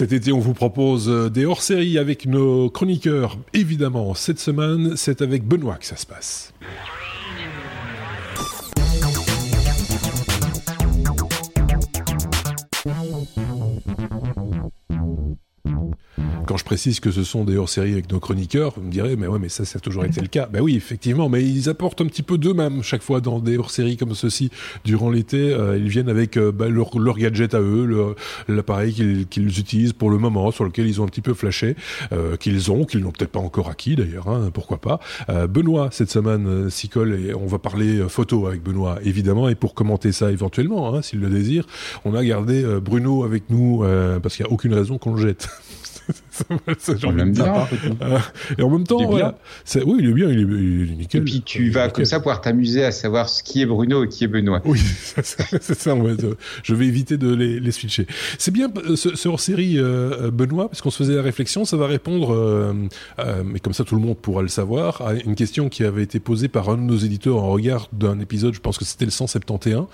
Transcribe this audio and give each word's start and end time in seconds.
Cet 0.00 0.14
été, 0.14 0.32
on 0.32 0.38
vous 0.38 0.54
propose 0.54 1.30
des 1.30 1.44
hors-séries 1.44 1.98
avec 1.98 2.24
nos 2.24 2.70
chroniqueurs. 2.70 3.36
Évidemment, 3.52 4.14
cette 4.14 4.38
semaine, 4.38 4.96
c'est 4.96 5.20
avec 5.20 5.44
Benoît 5.44 5.76
que 5.76 5.84
ça 5.84 5.96
se 5.96 6.06
passe. 6.06 6.54
Quand 16.50 16.56
je 16.56 16.64
précise 16.64 16.98
que 16.98 17.12
ce 17.12 17.22
sont 17.22 17.44
des 17.44 17.56
hors-séries 17.56 17.92
avec 17.92 18.10
nos 18.10 18.18
chroniqueurs, 18.18 18.72
vous 18.76 18.82
me 18.82 18.90
direz, 18.90 19.14
mais 19.14 19.28
ouais, 19.28 19.38
mais 19.38 19.48
ça, 19.48 19.64
ça 19.64 19.76
a 19.76 19.80
toujours 19.80 20.04
été 20.04 20.20
le 20.20 20.26
cas. 20.26 20.48
Ben 20.52 20.60
oui, 20.60 20.74
effectivement, 20.74 21.28
mais 21.28 21.44
ils 21.44 21.68
apportent 21.68 22.00
un 22.00 22.06
petit 22.06 22.24
peu 22.24 22.38
d'eux-mêmes 22.38 22.82
chaque 22.82 23.02
fois 23.02 23.20
dans 23.20 23.38
des 23.38 23.56
hors-séries 23.56 23.96
comme 23.96 24.16
ceci 24.16 24.50
durant 24.84 25.10
l'été. 25.10 25.52
Euh, 25.52 25.78
ils 25.78 25.86
viennent 25.86 26.08
avec 26.08 26.36
euh, 26.36 26.50
ben, 26.50 26.68
leur, 26.68 26.90
gadget 27.16 27.54
à 27.54 27.60
eux, 27.60 28.16
l'appareil 28.48 29.26
qu'ils 29.30 29.60
utilisent 29.60 29.92
pour 29.92 30.10
le 30.10 30.18
moment, 30.18 30.50
sur 30.50 30.64
lequel 30.64 30.88
ils 30.88 31.00
ont 31.00 31.04
un 31.04 31.06
petit 31.06 31.20
peu 31.20 31.34
flashé, 31.34 31.76
euh, 32.10 32.36
qu'ils 32.36 32.72
ont, 32.72 32.84
qu'ils 32.84 33.02
n'ont 33.02 33.12
peut-être 33.12 33.30
pas 33.30 33.38
encore 33.38 33.70
acquis 33.70 33.94
d'ailleurs, 33.94 34.28
hein, 34.28 34.50
pourquoi 34.52 34.78
pas. 34.78 34.98
Benoît, 35.48 35.90
cette 35.92 36.10
semaine, 36.10 36.68
s'y 36.68 36.88
colle 36.88 37.14
et 37.14 37.32
on 37.32 37.46
va 37.46 37.60
parler 37.60 38.04
photo 38.08 38.48
avec 38.48 38.60
Benoît, 38.60 38.98
évidemment, 39.04 39.48
et 39.48 39.54
pour 39.54 39.72
commenter 39.72 40.10
ça 40.10 40.32
éventuellement, 40.32 40.96
hein, 40.96 41.02
s'il 41.02 41.20
le 41.20 41.28
désire, 41.28 41.64
on 42.04 42.12
a 42.16 42.24
gardé 42.24 42.64
Bruno 42.82 43.22
avec 43.22 43.50
nous 43.50 43.84
parce 44.20 44.34
qu'il 44.34 44.44
n'y 44.44 44.50
a 44.50 44.52
aucune 44.52 44.74
raison 44.74 44.98
qu'on 44.98 45.14
le 45.14 45.22
jette. 45.22 45.48
Bien. 47.30 47.68
Euh, 48.02 48.18
et 48.58 48.62
en 48.62 48.70
même 48.70 48.86
temps, 48.86 48.98
il 49.00 49.82
oui, 49.84 49.96
il 50.00 50.10
est 50.10 50.12
bien, 50.12 50.28
il 50.28 50.40
est, 50.40 50.96
nickel. 50.96 51.20
Et 51.20 51.24
puis 51.24 51.42
tu 51.42 51.70
vas 51.70 51.88
comme 51.88 52.04
ça 52.04 52.18
pouvoir 52.18 52.40
t'amuser 52.40 52.84
à 52.84 52.92
savoir 52.92 53.28
ce 53.28 53.42
qui 53.42 53.62
est 53.62 53.66
Bruno 53.66 54.04
et 54.04 54.08
qui 54.08 54.24
est 54.24 54.28
Benoît. 54.28 54.60
Oui, 54.64 54.80
c'est 55.22 55.74
ça. 55.74 55.94
En 55.94 56.04
fait. 56.04 56.26
Je 56.62 56.74
vais 56.74 56.86
éviter 56.86 57.16
de 57.16 57.34
les, 57.34 57.60
les 57.60 57.72
switcher. 57.72 58.06
C'est 58.38 58.50
bien 58.50 58.70
euh, 58.76 58.96
ce, 58.96 59.28
hors-série 59.28 59.78
euh, 59.78 60.30
Benoît, 60.30 60.68
parce 60.68 60.80
qu'on 60.82 60.90
se 60.90 60.98
faisait 60.98 61.14
la 61.14 61.22
réflexion, 61.22 61.64
ça 61.64 61.76
va 61.76 61.86
répondre, 61.86 62.74
mais 63.44 63.60
comme 63.60 63.72
ça 63.72 63.84
tout 63.84 63.94
le 63.94 64.00
monde 64.00 64.16
pourra 64.16 64.42
le 64.42 64.48
savoir, 64.48 65.02
à 65.02 65.14
une 65.14 65.34
question 65.34 65.68
qui 65.68 65.84
avait 65.84 66.02
été 66.02 66.20
posée 66.20 66.48
par 66.48 66.68
un 66.68 66.76
de 66.76 66.82
nos 66.82 66.96
éditeurs 66.96 67.36
en 67.36 67.50
regard 67.50 67.88
d'un 67.92 68.18
épisode, 68.20 68.54
je 68.54 68.60
pense 68.60 68.78
que 68.78 68.84
c'était 68.84 69.04
le 69.04 69.10
171, 69.10 69.86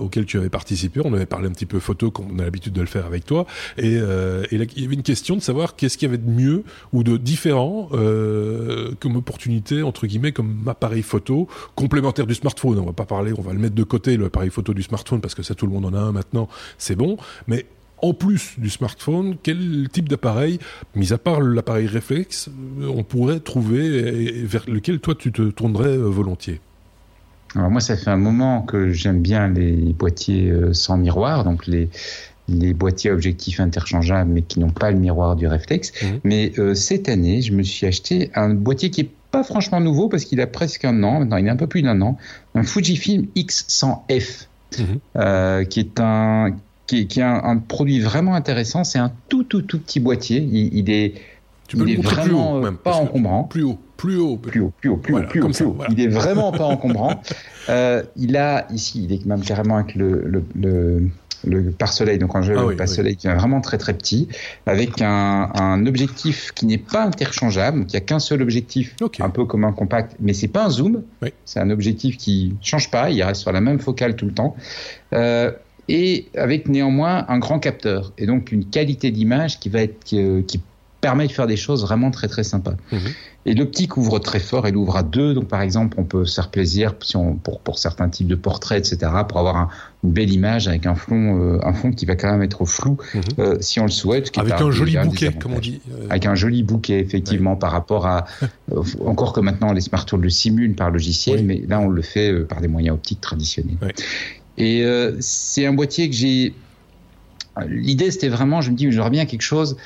auquel 0.00 0.26
tu 0.26 0.38
avais 0.38 0.48
participé. 0.48 1.00
On 1.04 1.12
avait 1.14 1.26
parlé 1.26 1.48
un 1.48 1.52
petit 1.52 1.66
peu 1.66 1.78
photo, 1.78 2.10
comme 2.10 2.26
on 2.32 2.38
a 2.38 2.44
l'habitude 2.44 2.72
de 2.72 2.80
le 2.80 2.86
faire 2.86 3.06
avec 3.06 3.24
toi, 3.24 3.46
et, 3.78 3.92
et 3.92 4.58
là, 4.58 4.64
il 4.76 4.82
y 4.82 4.84
avait 4.84 4.94
une 4.94 5.02
question 5.02 5.31
de 5.36 5.42
savoir 5.42 5.76
qu'est-ce 5.76 5.98
qu'il 5.98 6.08
y 6.08 6.10
avait 6.10 6.22
de 6.22 6.30
mieux 6.30 6.64
ou 6.92 7.02
de 7.02 7.16
différent 7.16 7.88
euh, 7.92 8.92
comme 9.00 9.16
opportunité 9.16 9.82
entre 9.82 10.06
guillemets 10.06 10.32
comme 10.32 10.64
appareil 10.66 11.02
photo 11.02 11.48
complémentaire 11.74 12.26
du 12.26 12.34
smartphone. 12.34 12.78
On 12.78 12.86
va 12.86 12.92
pas 12.92 13.06
parler, 13.06 13.32
on 13.36 13.42
va 13.42 13.52
le 13.52 13.58
mettre 13.58 13.74
de 13.74 13.84
côté 13.84 14.16
l'appareil 14.16 14.50
photo 14.50 14.74
du 14.74 14.82
smartphone 14.82 15.20
parce 15.20 15.34
que 15.34 15.42
ça 15.42 15.54
tout 15.54 15.66
le 15.66 15.72
monde 15.72 15.86
en 15.86 15.94
a 15.94 16.00
un 16.00 16.12
maintenant, 16.12 16.48
c'est 16.78 16.96
bon. 16.96 17.16
Mais 17.46 17.66
en 18.02 18.14
plus 18.14 18.54
du 18.58 18.68
smartphone, 18.68 19.36
quel 19.42 19.88
type 19.90 20.08
d'appareil, 20.08 20.58
mis 20.96 21.12
à 21.12 21.18
part 21.18 21.40
l'appareil 21.40 21.86
réflexe, 21.86 22.50
on 22.80 23.04
pourrait 23.04 23.40
trouver 23.40 23.86
et 23.86 24.44
vers 24.44 24.64
lequel 24.68 24.98
toi 24.98 25.14
tu 25.14 25.30
te 25.30 25.42
tournerais 25.50 25.96
euh, 25.96 26.08
volontiers? 26.08 26.60
Alors 27.54 27.70
moi, 27.70 27.80
ça 27.80 27.96
fait 27.96 28.10
un 28.10 28.16
moment 28.16 28.62
que 28.62 28.90
j'aime 28.90 29.20
bien 29.20 29.48
les 29.48 29.92
boîtiers 29.92 30.50
euh, 30.50 30.72
sans 30.72 30.96
miroir, 30.96 31.44
donc 31.44 31.66
les, 31.66 31.90
les 32.48 32.74
boîtiers 32.74 33.10
objectifs 33.10 33.60
interchangeables, 33.60 34.30
mais 34.30 34.42
qui 34.42 34.60
n'ont 34.60 34.70
pas 34.70 34.90
le 34.90 34.98
miroir 34.98 35.36
du 35.36 35.46
réflexe. 35.46 35.92
Mhm. 36.02 36.20
Mais 36.24 36.52
euh, 36.58 36.74
cette 36.74 37.08
année, 37.08 37.42
je 37.42 37.52
me 37.52 37.62
suis 37.62 37.86
acheté 37.86 38.30
un 38.34 38.50
boîtier 38.54 38.90
qui 38.90 39.02
est 39.02 39.10
pas 39.30 39.44
franchement 39.44 39.80
nouveau 39.80 40.08
parce 40.08 40.24
qu'il 40.24 40.40
a 40.40 40.46
presque 40.46 40.84
un 40.84 41.02
an, 41.04 41.20
maintenant 41.20 41.38
il 41.38 41.48
a 41.48 41.52
un 41.52 41.56
peu 41.56 41.66
plus 41.66 41.82
d'un 41.82 42.00
an, 42.02 42.18
un 42.54 42.64
Fujifilm 42.64 43.26
X100F, 43.34 44.46
mhm. 44.78 44.86
euh, 45.16 45.64
qui 45.64 45.80
est 45.80 46.00
un 46.00 46.56
qui 46.86 46.98
est, 46.98 47.22
un, 47.22 47.56
produit 47.56 48.00
vraiment 48.00 48.34
intéressant. 48.34 48.84
C'est 48.84 48.98
un 48.98 49.12
tout 49.30 49.44
tout 49.44 49.62
tout 49.62 49.78
petit 49.78 49.98
boîtier. 49.98 50.40
Il, 50.42 50.90
est 50.90 51.14
il 51.72 51.90
est 51.90 52.02
vraiment 52.02 52.62
euh, 52.62 52.70
pas 52.72 52.96
encombrant. 52.96 53.44
Plus 53.44 53.62
haut, 53.62 53.78
plus 53.96 54.18
haut, 54.18 54.36
plus 54.36 54.60
haut, 54.60 54.72
plus 54.78 54.90
haut, 54.90 54.96
plus 54.98 55.14
haut, 55.14 55.22
plus 55.22 55.64
haut. 55.64 55.78
Il 55.88 56.00
est 56.00 56.08
vraiment 56.08 56.52
pas 56.52 56.66
encombrant. 56.66 57.22
il 57.68 58.36
a 58.36 58.66
ici, 58.70 59.04
il 59.04 59.14
est 59.14 59.24
même 59.24 59.40
carrément 59.40 59.76
avec 59.76 59.94
le, 59.94 60.22
le 60.26 60.44
le 60.54 61.08
pare-soleil, 61.78 62.18
donc 62.18 62.34
un 62.34 62.42
jeu 62.42 62.54
ah 62.56 62.76
pare-soleil 62.76 63.16
qui 63.16 63.26
est 63.26 63.34
vraiment 63.34 63.60
très 63.60 63.78
très 63.78 63.94
petit, 63.94 64.28
avec 64.66 65.00
un, 65.00 65.50
un 65.54 65.86
objectif 65.86 66.52
qui 66.54 66.66
n'est 66.66 66.78
pas 66.78 67.04
interchangeable, 67.04 67.86
qui 67.86 67.96
a 67.96 68.00
qu'un 68.00 68.18
seul 68.18 68.42
objectif, 68.42 68.96
un 69.20 69.30
peu 69.30 69.44
comme 69.44 69.64
un 69.64 69.72
compact, 69.72 70.16
mais 70.20 70.32
c'est 70.32 70.48
pas 70.48 70.66
un 70.66 70.70
zoom, 70.70 71.02
c'est 71.44 71.60
un 71.60 71.70
objectif 71.70 72.16
qui 72.16 72.54
change 72.60 72.90
pas, 72.90 73.10
il 73.10 73.22
reste 73.22 73.40
sur 73.40 73.52
la 73.52 73.60
même 73.60 73.78
focale 73.78 74.16
tout 74.16 74.26
le 74.26 74.32
temps. 74.32 74.56
Euh, 75.12 75.52
et 75.88 76.28
avec 76.36 76.68
néanmoins 76.68 77.24
un 77.28 77.38
grand 77.38 77.58
capteur 77.58 78.12
et 78.16 78.26
donc 78.26 78.52
une 78.52 78.64
qualité 78.64 79.10
d'image 79.10 79.58
qui 79.58 79.68
va 79.68 79.82
être 79.82 80.04
qui 80.04 80.60
permet 81.00 81.26
de 81.26 81.32
faire 81.32 81.48
des 81.48 81.56
choses 81.56 81.82
vraiment 81.82 82.10
très 82.10 82.28
très 82.28 82.44
sympas. 82.44 82.76
Mhm. 82.92 83.00
Et 83.44 83.54
l'optique 83.54 83.96
ouvre 83.96 84.20
très 84.20 84.38
fort, 84.38 84.68
elle 84.68 84.76
ouvre 84.76 84.96
à 84.96 85.02
deux, 85.02 85.34
donc 85.34 85.48
par 85.48 85.62
exemple 85.62 85.98
on 85.98 86.04
peut 86.04 86.24
se 86.24 86.36
faire 86.36 86.48
plaisir 86.48 86.94
si 87.02 87.16
on, 87.16 87.34
pour, 87.34 87.58
pour 87.60 87.78
certains 87.78 88.08
types 88.08 88.28
de 88.28 88.36
portraits, 88.36 88.78
etc., 88.78 89.10
pour 89.28 89.40
avoir 89.40 89.56
un, 89.56 89.68
une 90.04 90.12
belle 90.12 90.32
image 90.32 90.68
avec 90.68 90.86
un 90.86 90.94
fond, 90.94 91.40
euh, 91.40 91.58
un 91.64 91.72
fond 91.72 91.90
qui 91.90 92.06
va 92.06 92.14
quand 92.14 92.30
même 92.30 92.42
être 92.42 92.64
flou, 92.64 92.98
mhm. 93.14 93.22
euh, 93.40 93.56
si 93.60 93.80
on 93.80 93.84
le 93.84 93.90
souhaite. 93.90 94.30
avec 94.38 94.52
un, 94.52 94.70
joli 94.70 94.96
bouquet, 94.96 95.32
comme 95.32 95.54
on 95.54 95.58
dit. 95.58 95.80
Euh. 95.90 96.06
Avec 96.10 96.26
un 96.26 96.36
joli 96.36 96.62
bouquet, 96.62 97.00
effectivement, 97.00 97.56
par 97.56 97.72
rapport 97.72 98.06
à... 98.06 98.26
encore 99.04 99.32
que 99.32 99.40
maintenant 99.40 99.72
les 99.72 99.80
smartphones 99.80 100.22
le 100.22 100.30
simulent 100.30 100.76
par 100.76 100.90
logiciel, 100.90 101.44
mais 101.44 101.62
là 101.66 101.80
on 101.80 101.88
le 101.88 102.02
fait 102.02 102.44
par 102.44 102.60
des 102.60 102.68
moyens 102.68 102.94
optiques 102.94 103.20
traditionnels. 103.20 103.76
Et 104.56 104.84
c'est 105.18 105.66
un 105.66 105.72
boîtier 105.72 106.08
que 106.08 106.14
j'ai... 106.14 106.54
L'idée 107.66 108.10
c'était 108.10 108.28
vraiment, 108.28 108.60
je 108.60 108.70
me 108.70 108.76
dis, 108.76 108.90
j'aurais 108.92 109.10
bien 109.10 109.26
quelque 109.26 109.42
chose 109.42 109.76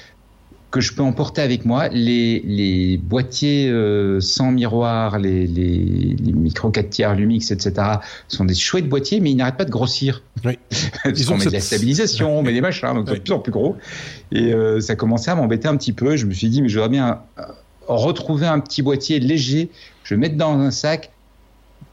que 0.76 0.82
je 0.82 0.92
peux 0.92 1.03
emporter 1.03 1.41
avec 1.41 1.64
moi. 1.64 1.88
Les, 1.88 2.42
les 2.44 2.98
boîtiers 2.98 3.70
euh, 3.70 4.20
sans 4.20 4.53
miroir, 4.53 5.19
les, 5.19 5.47
les, 5.47 6.16
les 6.22 6.32
micro 6.32 6.69
4 6.69 6.91
tiers 6.91 7.14
Lumix, 7.14 7.50
etc. 7.50 7.92
sont 8.28 8.44
des 8.44 8.54
chouettes 8.54 8.86
boîtiers, 8.86 9.20
mais 9.20 9.31
ils 9.31 9.36
n'arrêtent 9.36 9.56
pas 9.56 9.65
de 9.65 9.70
grossir. 9.70 10.22
Oui. 10.44 10.59
Ils 11.06 11.32
ont 11.32 11.38
met 11.38 11.47
de 11.47 11.50
la 11.50 11.60
stabilisation, 11.60 12.42
mais 12.42 12.53
des 12.53 12.60
machins, 12.60 12.92
donc 12.92 13.09
c'est 13.09 13.15
de 13.15 13.20
plus 13.20 13.32
en 13.32 13.38
plus 13.38 13.53
gros. 13.53 13.76
Et 14.32 14.53
euh, 14.53 14.81
ça 14.81 14.97
commençait 14.97 15.31
à 15.31 15.34
m'embêter 15.34 15.66
un 15.66 15.78
petit 15.78 15.94
peu. 15.94 16.15
Je 16.16 16.26
me 16.26 16.34
suis 16.34 16.50
dit, 16.50 16.60
mais 16.60 16.69
j'aurais 16.69 16.91
bien 16.91 17.22
euh, 17.38 17.42
retrouver 17.88 18.47
un 18.47 18.60
petit 18.60 18.82
boîtier 18.82 19.19
léger, 19.19 19.70
je 20.04 20.15
vais 20.15 20.20
mettre 20.20 20.36
dans 20.36 20.59
un 20.59 20.70
sac, 20.70 21.10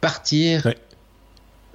partir 0.01 0.73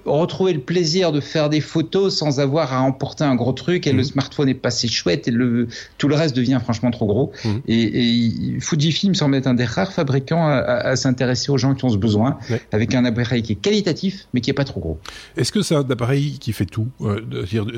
retrouver 0.05 0.53
le 0.53 0.61
plaisir 0.61 1.11
de 1.11 1.19
faire 1.19 1.49
des 1.49 1.61
photos 1.61 2.15
sans 2.15 2.39
avoir 2.39 2.73
à 2.73 2.81
emporter 2.81 3.23
un 3.23 3.35
gros 3.35 3.53
truc 3.53 3.85
et 3.87 3.91
le 3.91 3.99
mhm. 3.99 4.03
smartphone 4.03 4.49
est 4.49 4.53
passé 4.53 4.87
chouette 4.87 5.27
et 5.27 5.31
le, 5.31 5.67
tout 5.97 6.07
le 6.07 6.15
reste 6.15 6.35
devient 6.35 6.59
franchement 6.61 6.91
trop 6.91 7.05
gros. 7.05 7.31
Mhm. 7.43 7.61
Et, 7.67 8.55
et, 8.55 8.59
Fujifilm 8.59 9.15
semble 9.15 9.35
être 9.35 9.47
un 9.47 9.53
des 9.53 9.65
rares 9.65 9.91
fabricants 9.91 10.47
à, 10.47 10.95
s'intéresser 10.95 11.51
aux 11.51 11.57
gens 11.57 11.75
qui 11.75 11.85
ont 11.85 11.89
ce 11.89 11.97
besoin 11.97 12.37
avec 12.71 12.93
un 12.95 13.05
appareil 13.05 13.41
qui 13.41 13.53
est 13.53 13.55
qualitatif 13.55 14.27
mais 14.33 14.41
qui 14.41 14.49
est 14.49 14.53
pas 14.53 14.63
trop 14.63 14.79
gros. 14.79 14.99
Est-ce 15.37 15.51
que 15.51 15.61
c'est 15.61 15.75
un 15.75 15.89
appareil 15.89 16.37
qui 16.39 16.53
fait 16.53 16.65
tout 16.65 16.87
euh, 17.01 17.21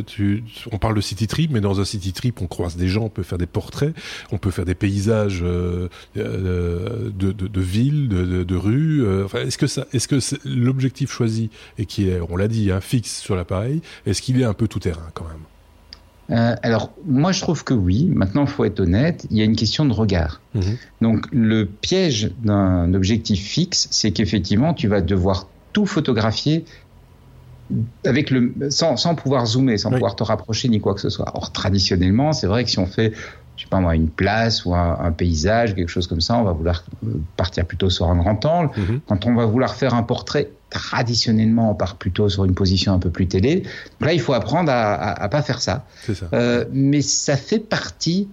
tu, 0.05 0.43
On 0.71 0.77
parle 0.77 0.95
de 0.95 1.01
city 1.01 1.27
trip, 1.27 1.51
mais 1.51 1.61
dans 1.61 1.79
un 1.79 1.85
city 1.85 2.13
trip, 2.13 2.41
on 2.41 2.47
croise 2.47 2.75
des 2.75 2.87
gens, 2.87 3.05
on 3.05 3.09
peut 3.09 3.23
faire 3.23 3.37
des 3.37 3.45
portraits, 3.45 3.93
on 4.31 4.37
peut 4.37 4.51
faire 4.51 4.65
des 4.65 4.75
paysages 4.75 5.41
euh, 5.43 5.89
euh 6.17 7.09
de, 7.11 7.31
de, 7.31 7.47
de 7.47 7.61
villes, 7.61 8.07
de, 8.07 8.43
de 8.43 8.55
rues. 8.55 9.23
Enfin, 9.23 9.39
est-ce 9.39 9.57
que 9.57 9.67
ça, 9.67 9.87
est-ce 9.93 10.07
que 10.07 10.19
l'objectif 10.45 11.11
choisi 11.11 11.49
et 11.77 11.85
qui 11.85 12.09
est 12.09 12.10
on 12.29 12.35
l'a 12.35 12.47
dit, 12.47 12.71
hein, 12.71 12.81
fixe 12.81 13.19
sur 13.19 13.35
l'appareil, 13.35 13.81
est-ce 14.05 14.21
qu'il 14.21 14.39
est 14.41 14.45
un 14.45 14.53
peu 14.53 14.67
tout 14.67 14.79
terrain 14.79 15.09
quand 15.13 15.25
même? 15.25 16.37
Euh, 16.37 16.55
alors, 16.63 16.91
moi, 17.05 17.31
je 17.31 17.41
trouve 17.41 17.63
que 17.63 17.73
oui. 17.73 18.09
Maintenant, 18.13 18.43
il 18.43 18.47
faut 18.47 18.63
être 18.63 18.79
honnête, 18.79 19.27
il 19.29 19.37
y 19.37 19.41
a 19.41 19.43
une 19.43 19.55
question 19.55 19.85
de 19.85 19.93
regard. 19.93 20.39
Mhm. 20.55 20.77
Donc, 21.01 21.25
le 21.31 21.65
piège 21.65 22.31
d'un 22.43 22.93
objectif 22.93 23.41
fixe, 23.41 23.87
c'est 23.91 24.11
qu'effectivement, 24.11 24.73
tu 24.73 24.87
vas 24.87 25.01
devoir 25.01 25.47
tout 25.73 25.85
photographier 25.85 26.65
avec 28.05 28.31
le, 28.31 28.53
sans, 28.69 29.15
pouvoir 29.15 29.45
zoomer, 29.45 29.77
sans 29.77 29.91
pouvoir 29.91 30.15
te 30.15 30.23
rapprocher 30.23 30.67
ni 30.67 30.81
quoi 30.81 30.93
que 30.93 31.01
ce 31.01 31.09
soit. 31.09 31.31
Or, 31.35 31.51
traditionnellement, 31.51 32.33
c'est 32.33 32.47
vrai 32.47 32.63
que 32.63 32.69
si 32.69 32.79
on 32.79 32.85
fait 32.85 33.13
je 33.61 33.63
sais 33.63 33.69
pas 33.69 33.79
moi, 33.79 33.95
une 33.95 34.09
place 34.09 34.65
ou 34.65 34.73
un, 34.73 35.11
paysage, 35.11 35.75
quelque 35.75 35.89
chose 35.89 36.07
comme 36.07 36.21
ça, 36.21 36.35
on 36.35 36.43
va 36.43 36.51
vouloir 36.51 36.83
euh, 37.05 37.11
partir 37.37 37.63
plutôt 37.65 37.91
sur 37.91 38.09
un 38.09 38.15
grand 38.15 38.43
angle. 38.45 38.71
Mhm. 38.75 39.01
Quand 39.07 39.27
on 39.27 39.35
va 39.35 39.45
vouloir 39.45 39.75
faire 39.75 39.93
un 39.93 40.01
portrait, 40.01 40.49
traditionnellement, 40.71 41.69
on 41.69 41.75
part 41.75 41.97
plutôt 41.97 42.29
sur 42.29 42.45
une 42.45 42.55
position 42.55 42.93
un 42.93 42.99
peu 42.99 43.11
plus 43.11 43.27
télé. 43.27 43.63
Là, 43.99 44.13
il 44.13 44.21
faut 44.21 44.33
apprendre 44.33 44.71
à, 44.71 44.93
à, 45.21 45.29
pas 45.29 45.43
faire 45.43 45.61
ça. 45.61 45.85
ça. 46.01 46.13
Euh, 46.33 46.65
mais 46.71 47.01
ça 47.01 47.37
fait 47.37 47.59
partie 47.59 48.27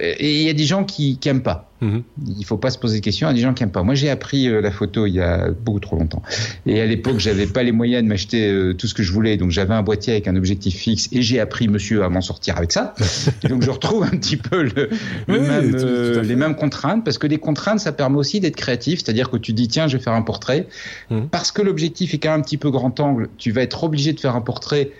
et 0.00 0.40
il 0.40 0.46
y 0.46 0.50
a 0.50 0.52
des 0.54 0.64
gens 0.64 0.84
qui 0.84 1.18
n'aiment 1.24 1.42
pas. 1.42 1.70
Mhm. 1.80 2.02
Il 2.38 2.44
faut 2.44 2.56
pas 2.56 2.70
se 2.70 2.78
poser 2.78 3.00
de 3.00 3.04
questions. 3.04 3.28
Il 3.28 3.30
y 3.30 3.34
a 3.34 3.36
des 3.36 3.42
gens 3.42 3.54
qui 3.54 3.62
n'aiment 3.62 3.72
pas. 3.72 3.82
Moi, 3.82 3.94
j'ai 3.94 4.08
appris 4.08 4.48
euh, 4.48 4.60
la 4.60 4.70
photo 4.70 5.06
il 5.06 5.14
y 5.14 5.20
a 5.20 5.50
beaucoup 5.50 5.80
trop 5.80 5.96
longtemps. 5.96 6.22
Et 6.64 6.80
à 6.80 6.86
l'époque, 6.86 7.18
j'avais 7.18 7.46
pas 7.46 7.62
les 7.62 7.72
moyens 7.72 8.02
de 8.02 8.08
m'acheter 8.08 8.50
euh, 8.50 8.72
tout 8.72 8.86
ce 8.86 8.94
que 8.94 9.02
je 9.02 9.12
voulais. 9.12 9.36
Donc, 9.36 9.50
j'avais 9.50 9.74
un 9.74 9.82
boîtier 9.82 10.12
avec 10.12 10.28
un 10.28 10.36
objectif 10.36 10.76
fixe 10.76 11.08
et 11.12 11.22
j'ai 11.22 11.40
appris, 11.40 11.68
monsieur, 11.68 12.04
à 12.04 12.08
m'en 12.08 12.20
sortir 12.20 12.56
avec 12.56 12.72
ça. 12.72 12.94
Et 13.42 13.48
donc, 13.48 13.62
je 13.62 13.70
retrouve 13.70 14.04
un 14.04 14.16
petit 14.16 14.36
peu 14.36 14.62
le, 14.62 14.90
même, 15.28 15.74
euh, 15.74 16.22
les 16.22 16.36
mêmes 16.36 16.54
contraintes 16.54 17.04
parce 17.04 17.18
que 17.18 17.26
les 17.26 17.38
contraintes, 17.38 17.80
ça 17.80 17.92
permet 17.92 18.16
aussi 18.16 18.40
d'être 18.40 18.56
créatif. 18.56 19.00
C'est-à-dire 19.00 19.30
que 19.30 19.36
tu 19.36 19.52
dis, 19.52 19.68
tiens, 19.68 19.88
je 19.88 19.96
vais 19.96 20.02
faire 20.02 20.14
un 20.14 20.22
portrait. 20.22 20.68
Mhm. 21.10 21.28
Parce 21.28 21.52
que 21.52 21.62
l'objectif 21.62 22.14
est 22.14 22.18
quand 22.18 22.30
même 22.30 22.40
un 22.40 22.42
petit 22.42 22.58
peu 22.58 22.70
grand 22.70 22.98
angle, 23.00 23.28
tu 23.38 23.50
vas 23.50 23.62
être 23.62 23.84
obligé 23.84 24.12
de 24.12 24.20
faire 24.20 24.36
un 24.36 24.40
portrait 24.40 24.90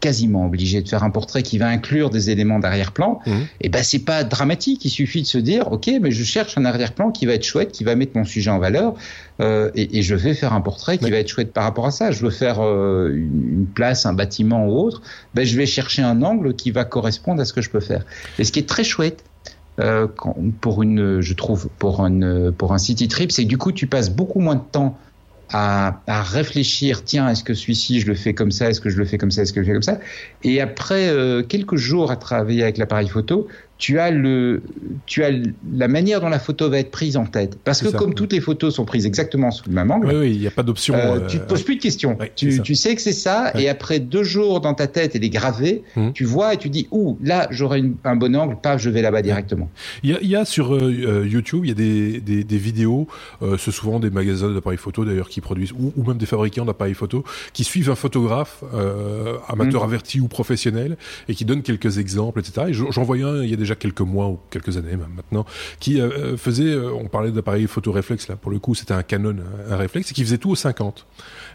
quasiment 0.00 0.46
obligé 0.46 0.82
de 0.82 0.88
faire 0.88 1.02
un 1.02 1.10
portrait 1.10 1.42
qui 1.42 1.58
va 1.58 1.68
inclure 1.68 2.10
des 2.10 2.30
éléments 2.30 2.58
d'arrière-plan, 2.58 3.20
mmh. 3.26 3.30
et 3.30 3.46
eh 3.62 3.68
ben 3.68 3.82
c'est 3.82 4.00
pas 4.00 4.24
dramatique. 4.24 4.84
Il 4.84 4.90
suffit 4.90 5.22
de 5.22 5.26
se 5.26 5.38
dire, 5.38 5.70
ok, 5.72 5.90
mais 6.00 6.10
je 6.10 6.24
cherche 6.24 6.56
un 6.58 6.64
arrière-plan 6.64 7.10
qui 7.10 7.26
va 7.26 7.34
être 7.34 7.44
chouette, 7.44 7.72
qui 7.72 7.84
va 7.84 7.94
mettre 7.94 8.16
mon 8.16 8.24
sujet 8.24 8.50
en 8.50 8.58
valeur, 8.58 8.94
euh, 9.40 9.70
et, 9.74 9.98
et, 9.98 10.02
je 10.02 10.14
vais 10.14 10.34
faire 10.34 10.52
un 10.52 10.60
portrait 10.60 10.98
qui 10.98 11.10
va 11.10 11.16
être 11.16 11.28
chouette 11.28 11.52
par 11.52 11.64
rapport 11.64 11.86
à 11.86 11.90
ça. 11.90 12.10
Je 12.10 12.24
veux 12.24 12.30
faire 12.30 12.58
euh, 12.60 13.12
une, 13.14 13.66
place, 13.72 14.04
un 14.04 14.12
bâtiment 14.12 14.66
ou 14.66 14.78
autre, 14.78 15.02
ben 15.34 15.44
je 15.44 15.56
vais 15.56 15.66
chercher 15.66 16.02
un 16.02 16.22
angle 16.22 16.54
qui 16.54 16.70
va 16.70 16.84
correspondre 16.84 17.40
à 17.40 17.44
ce 17.44 17.52
que 17.52 17.62
je 17.62 17.70
peux 17.70 17.80
faire. 17.80 18.04
Et 18.38 18.44
ce 18.44 18.52
qui 18.52 18.58
est 18.58 18.68
très 18.68 18.84
chouette, 18.84 19.24
euh, 19.78 20.08
pour 20.60 20.82
une, 20.82 21.20
je 21.20 21.34
trouve, 21.34 21.68
pour 21.78 22.00
un 22.04 22.50
pour 22.50 22.72
un 22.72 22.78
city 22.78 23.06
trip, 23.06 23.30
c'est 23.30 23.44
que 23.44 23.48
du 23.48 23.58
coup 23.58 23.70
tu 23.70 23.86
passes 23.86 24.10
beaucoup 24.10 24.40
moins 24.40 24.56
de 24.56 24.64
temps 24.72 24.98
à, 25.50 26.00
réfléchir, 26.06 27.04
tiens, 27.04 27.28
est-ce 27.28 27.44
que 27.44 27.54
celui-ci, 27.54 28.00
je 28.00 28.06
le 28.06 28.14
fais 28.14 28.34
comme 28.34 28.50
ça, 28.50 28.68
est-ce 28.68 28.80
que 28.80 28.90
je 28.90 28.98
le 28.98 29.04
fais 29.04 29.18
comme 29.18 29.30
ça, 29.30 29.42
est-ce 29.42 29.52
que 29.52 29.62
je 29.62 29.66
le 29.66 29.66
fais 29.66 29.72
comme 29.72 29.82
ça. 29.82 30.00
Et 30.42 30.60
après 30.60 31.08
euh, 31.08 31.42
quelques 31.42 31.76
jours 31.76 32.10
à 32.10 32.16
travailler 32.16 32.62
avec 32.62 32.78
l'appareil 32.78 33.08
photo, 33.08 33.48
tu 33.78 33.98
as 33.98 34.10
le, 34.10 34.62
tu 35.06 35.24
as 35.24 35.30
la 35.72 35.88
manière 35.88 36.20
dont 36.20 36.28
la 36.28 36.38
photo 36.38 36.68
va 36.68 36.78
être 36.78 36.90
prise 36.90 37.16
en 37.16 37.26
tête. 37.26 37.58
Parce 37.62 37.80
que 37.80 37.88
comme 37.88 38.14
toutes 38.14 38.32
les 38.32 38.40
photos 38.40 38.74
sont 38.74 38.84
prises 38.84 39.06
exactement 39.06 39.50
sous 39.50 39.68
le 39.68 39.74
même 39.74 39.90
angle, 39.90 40.08
oui, 40.14 40.34
il 40.34 40.40
n'y 40.40 40.46
a 40.46 40.50
pas 40.50 40.62
d'option. 40.62 40.94
Euh, 40.94 41.26
tu 41.26 41.38
te 41.38 41.44
poses 41.44 41.62
plus 41.62 41.76
de 41.76 41.80
questions. 41.80 42.18
tu, 42.34 42.60
tu, 42.60 42.74
sais 42.74 42.94
que 42.94 43.00
c'est 43.00 43.12
ça, 43.12 43.52
et 43.54 43.68
après 43.68 44.00
deux 44.00 44.24
jours 44.24 44.60
dans 44.60 44.74
ta 44.74 44.86
tête, 44.86 45.14
elle 45.14 45.24
est 45.24 45.28
gravée. 45.30 45.82
Mmh. 45.96 46.10
Tu 46.12 46.24
vois 46.24 46.54
et 46.54 46.56
tu 46.56 46.68
dis, 46.68 46.88
ouh, 46.90 47.18
là, 47.22 47.46
j'aurai 47.50 47.84
un 48.04 48.16
bon 48.16 48.34
angle, 48.36 48.56
paf, 48.60 48.80
je 48.80 48.90
vais 48.90 49.02
là-bas 49.02 49.22
directement. 49.22 49.70
Il 50.02 50.10
y 50.10 50.14
a, 50.14 50.18
il 50.20 50.28
y 50.28 50.36
a 50.36 50.44
sur 50.44 50.74
euh, 50.74 50.80
euh, 50.80 51.26
YouTube, 51.26 51.64
il 51.64 51.68
y 51.68 51.72
a 51.72 51.74
des, 51.74 52.20
des, 52.20 52.44
des 52.44 52.58
vidéos, 52.58 53.06
euh, 53.42 53.56
c'est 53.58 53.70
souvent 53.70 54.00
des 54.00 54.10
magasins 54.10 54.50
d'appareils 54.52 54.78
photo 54.78 55.04
d'ailleurs 55.04 55.28
qui 55.28 55.40
produisent, 55.40 55.72
ou, 55.72 55.92
ou, 55.96 56.04
même 56.04 56.18
des 56.18 56.26
fabricants 56.26 56.64
d'appareils 56.64 56.94
photo, 56.94 57.24
qui 57.52 57.64
suivent 57.64 57.90
un 57.90 57.94
photographe, 57.94 58.62
amateur 59.48 59.82
mmh. 59.82 59.84
averti 59.84 60.20
ou 60.20 60.28
professionnel, 60.28 60.96
et 61.28 61.34
qui 61.34 61.44
donnent 61.44 61.62
quelques 61.62 61.98
exemples, 61.98 62.40
etc. 62.40 62.66
Et 62.68 62.72
j'en 62.72 63.02
voyais 63.02 63.24
un, 63.24 63.42
il 63.42 63.50
y 63.50 63.54
a 63.54 63.56
déjà 63.68 63.74
quelques 63.74 64.00
mois 64.00 64.28
ou 64.28 64.38
quelques 64.50 64.76
années 64.76 64.96
même 64.96 65.12
maintenant, 65.14 65.44
qui 65.78 66.00
euh, 66.00 66.08
euh, 66.08 66.36
faisait, 66.36 66.70
euh, 66.70 66.90
on 66.92 67.08
parlait 67.08 67.30
d'appareil 67.30 67.66
photo 67.66 67.92
réflexe 67.92 68.28
là, 68.28 68.36
pour 68.36 68.50
le 68.50 68.58
coup 68.58 68.74
c'était 68.74 68.94
un 68.94 69.02
Canon, 69.02 69.36
un, 69.70 69.76
réflexe, 69.76 70.10
et 70.10 70.14
qui 70.14 70.24
faisait 70.24 70.38
tout 70.38 70.50
au 70.50 70.54
50. 70.54 71.06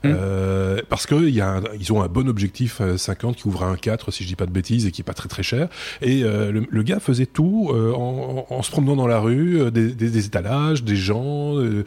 Mmh. 0.04 0.10
Euh, 0.13 0.81
parce 0.89 1.07
que 1.07 1.15
y 1.15 1.39
a 1.39 1.62
ils 1.80 1.94
ont 1.94 2.01
un 2.01 2.07
bon 2.07 2.27
objectif 2.27 2.81
50 2.98 3.38
qui 3.38 3.48
ouvre 3.48 3.63
un 3.63 3.77
4 3.77 4.12
si 4.12 4.24
je 4.24 4.27
dis 4.27 4.36
pas 4.36 4.45
de 4.45 4.51
bêtises 4.51 4.86
et 4.86 4.92
qui 4.92 5.01
est 5.01 5.04
pas 5.06 5.13
très 5.13 5.30
très 5.30 5.44
cher. 5.44 5.69
Et 6.01 6.24
euh, 6.24 6.51
le, 6.51 6.65
le, 6.69 6.83
gars 6.83 7.00
faisait 7.00 7.25
tout 7.25 7.71
euh, 7.74 7.94
en, 7.94 8.45
en, 8.50 8.62
se 8.62 8.69
promenant 8.69 8.98
dans 8.98 9.07
la 9.07 9.19
rue, 9.19 9.71
des, 9.71 9.94
des, 9.94 10.09
des 10.09 10.25
étalages, 10.25 10.83
des 10.83 10.98
gens, 10.98 11.56
de 11.56 11.86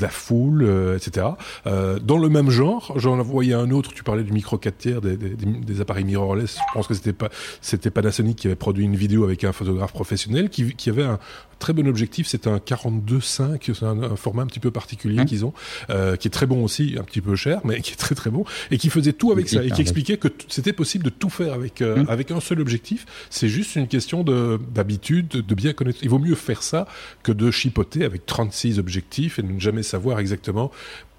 la 0.00 0.08
foule, 0.08 0.94
etc. 0.94 1.26
dans 1.64 2.18
le 2.18 2.28
même 2.28 2.50
genre, 2.50 2.92
j'en 2.96 3.20
voyais 3.22 3.54
un 3.54 3.70
autre. 3.70 3.92
Tu 3.92 4.04
parlais 4.04 4.22
du 4.22 4.32
micro 4.32 4.58
4 4.58 4.78
tiers, 4.78 5.00
des, 5.00 5.16
des, 5.16 5.80
appareils 5.80 6.04
mirrorless. 6.04 6.54
Je 6.54 6.74
pense 6.74 6.86
que 6.86 6.94
c'était 6.94 7.12
pas 7.12 7.30
c'était 7.60 7.90
Panasonic 7.90 8.36
qui 8.36 8.46
avait 8.46 8.56
produit 8.56 8.84
une 8.84 8.96
vidéo 8.96 9.24
avec 9.24 9.44
un 9.44 9.49
photographe 9.52 9.92
professionnel 9.92 10.50
qui, 10.50 10.74
qui 10.74 10.90
avait 10.90 11.04
un, 11.04 11.18
très 11.60 11.72
bon 11.72 11.86
objectif. 11.86 12.26
C'est 12.26 12.48
un 12.48 12.56
42.5, 12.56 13.72
c'est 13.72 13.84
un, 13.84 14.16
format 14.16 14.42
un 14.42 14.46
petit 14.46 14.58
peu 14.58 14.72
particulier 14.72 15.22
mmh. 15.22 15.26
qu'ils 15.26 15.44
ont, 15.44 15.52
euh, 15.90 16.16
qui 16.16 16.26
est 16.26 16.30
très 16.30 16.46
bon 16.46 16.64
aussi, 16.64 16.96
un 16.98 17.04
petit 17.04 17.20
peu 17.20 17.36
cher, 17.36 17.60
mais 17.64 17.80
qui 17.80 17.92
est 17.92 17.96
très 17.96 18.16
très 18.16 18.30
bon, 18.30 18.44
et 18.72 18.78
qui 18.78 18.90
faisait 18.90 19.12
tout 19.12 19.30
avec 19.30 19.48
ça, 19.48 19.62
et 19.62 19.70
qui 19.70 19.80
expliquait 19.80 20.16
que 20.16 20.28
c'était 20.48 20.72
possible 20.72 21.04
de 21.04 21.10
tout 21.10 21.30
faire 21.30 21.52
avec, 21.52 21.82
euh, 21.82 22.02
mmh. 22.02 22.06
avec 22.08 22.30
un 22.32 22.40
seul 22.40 22.60
objectif. 22.60 23.06
C'est 23.28 23.48
juste 23.48 23.76
une 23.76 23.86
question 23.86 24.24
d'habitude, 24.24 25.28
de, 25.28 25.40
de, 25.40 25.54
bien 25.54 25.72
connaître. 25.72 25.98
Il 26.02 26.08
vaut 26.08 26.18
mieux 26.18 26.34
faire 26.34 26.62
ça 26.62 26.88
que 27.22 27.30
de 27.30 27.50
chipoter 27.50 28.04
avec 28.04 28.26
36 28.26 28.78
objectifs 28.78 29.38
et 29.38 29.42
de 29.42 29.52
ne 29.52 29.60
jamais 29.60 29.82
savoir 29.82 30.18
exactement 30.18 30.72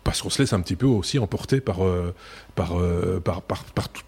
parce 0.03 0.21
qu'on 0.21 0.29
se 0.29 0.41
laisse 0.41 0.53
un 0.53 0.61
petit 0.61 0.75
peu 0.75 0.87
aussi 0.87 1.19
emporter 1.19 1.61
par, 1.61 1.85
euh, 1.85 2.13
par, 2.55 2.79
euh, 2.79 3.19
par, 3.19 3.41
par, 3.41 3.63
par, 3.65 3.89
tout, 3.89 4.01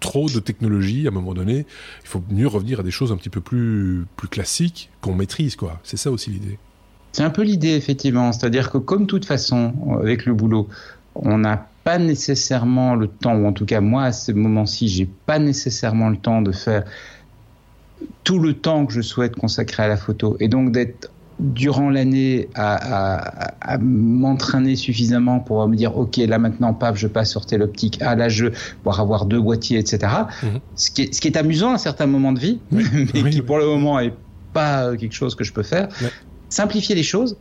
trop 0.00 0.28
de 0.28 0.40
technologie 0.40 1.06
à 1.06 1.10
un 1.10 1.12
moment 1.12 1.34
donné. 1.34 1.66
Il 2.02 2.08
faut 2.08 2.22
mieux 2.30 2.48
revenir 2.48 2.80
à 2.80 2.82
des 2.82 2.90
choses 2.90 3.12
un 3.12 3.16
petit 3.16 3.28
peu 3.28 3.40
plus, 3.40 4.06
plus 4.16 4.28
classiques 4.28 4.90
qu'on 5.00 5.14
maîtrise, 5.14 5.56
quoi. 5.56 5.78
C'est 5.84 5.96
ça 5.96 6.10
aussi 6.10 6.30
l'idée. 6.30 6.58
C'est 7.12 7.22
un 7.22 7.30
peu 7.30 7.42
l'idée, 7.42 7.74
effectivement. 7.74 8.32
C'est-à-dire 8.32 8.70
que, 8.70 8.78
comme 8.78 9.06
toute 9.06 9.24
façon, 9.24 9.74
avec 10.00 10.26
le 10.26 10.34
boulot, 10.34 10.68
on 11.14 11.38
n'a 11.38 11.68
pas 11.84 11.98
nécessairement 11.98 12.94
le 12.94 13.08
temps, 13.08 13.34
ou 13.36 13.46
en 13.46 13.52
tout 13.52 13.66
cas, 13.66 13.80
moi, 13.80 14.04
à 14.04 14.12
ce 14.12 14.32
moment-ci, 14.32 14.88
j'ai 14.88 15.08
pas 15.26 15.38
nécessairement 15.38 16.08
le 16.08 16.16
temps 16.16 16.42
de 16.42 16.52
faire 16.52 16.84
tout 18.24 18.38
le 18.38 18.54
temps 18.54 18.86
que 18.86 18.92
je 18.92 19.00
souhaite 19.00 19.36
consacrer 19.36 19.82
à 19.82 19.88
la 19.88 19.96
photo. 19.96 20.36
Et 20.40 20.48
donc, 20.48 20.72
d'être 20.72 21.10
durant 21.40 21.90
l'année 21.90 22.48
à, 22.54 23.78
m'entraîner 23.80 24.76
suffisamment 24.76 25.40
pour 25.40 25.66
me 25.66 25.76
dire 25.76 25.96
ok 25.96 26.18
là 26.18 26.38
maintenant 26.38 26.74
paf 26.74 26.96
je 26.96 27.06
passe 27.06 27.30
sur 27.30 27.46
tel 27.46 27.62
optique 27.62 27.98
ah 28.02 28.14
là 28.14 28.28
je 28.28 28.46
pour 28.82 28.98
avoir 29.00 29.24
deux 29.24 29.40
boîtiers 29.40 29.78
etc 29.78 30.12
mhm. 30.42 30.60
ce, 30.74 30.90
qui 30.90 31.02
est, 31.02 31.14
ce 31.14 31.20
qui 31.20 31.28
est 31.28 31.36
amusant 31.36 31.70
à 31.70 31.74
un 31.74 31.78
certain 31.78 32.06
moment 32.06 32.32
de 32.32 32.40
vie 32.40 32.60
mais 32.70 33.30
qui 33.30 33.42
pour 33.42 33.58
le 33.58 33.66
moment 33.66 33.98
est 34.00 34.12
pas 34.52 34.96
quelque 34.96 35.14
chose 35.14 35.36
que 35.36 35.44
je 35.44 35.52
peux 35.52 35.62
faire. 35.62 35.88
Simplifier 36.48 36.96
les 36.96 37.04
choses 37.04 37.36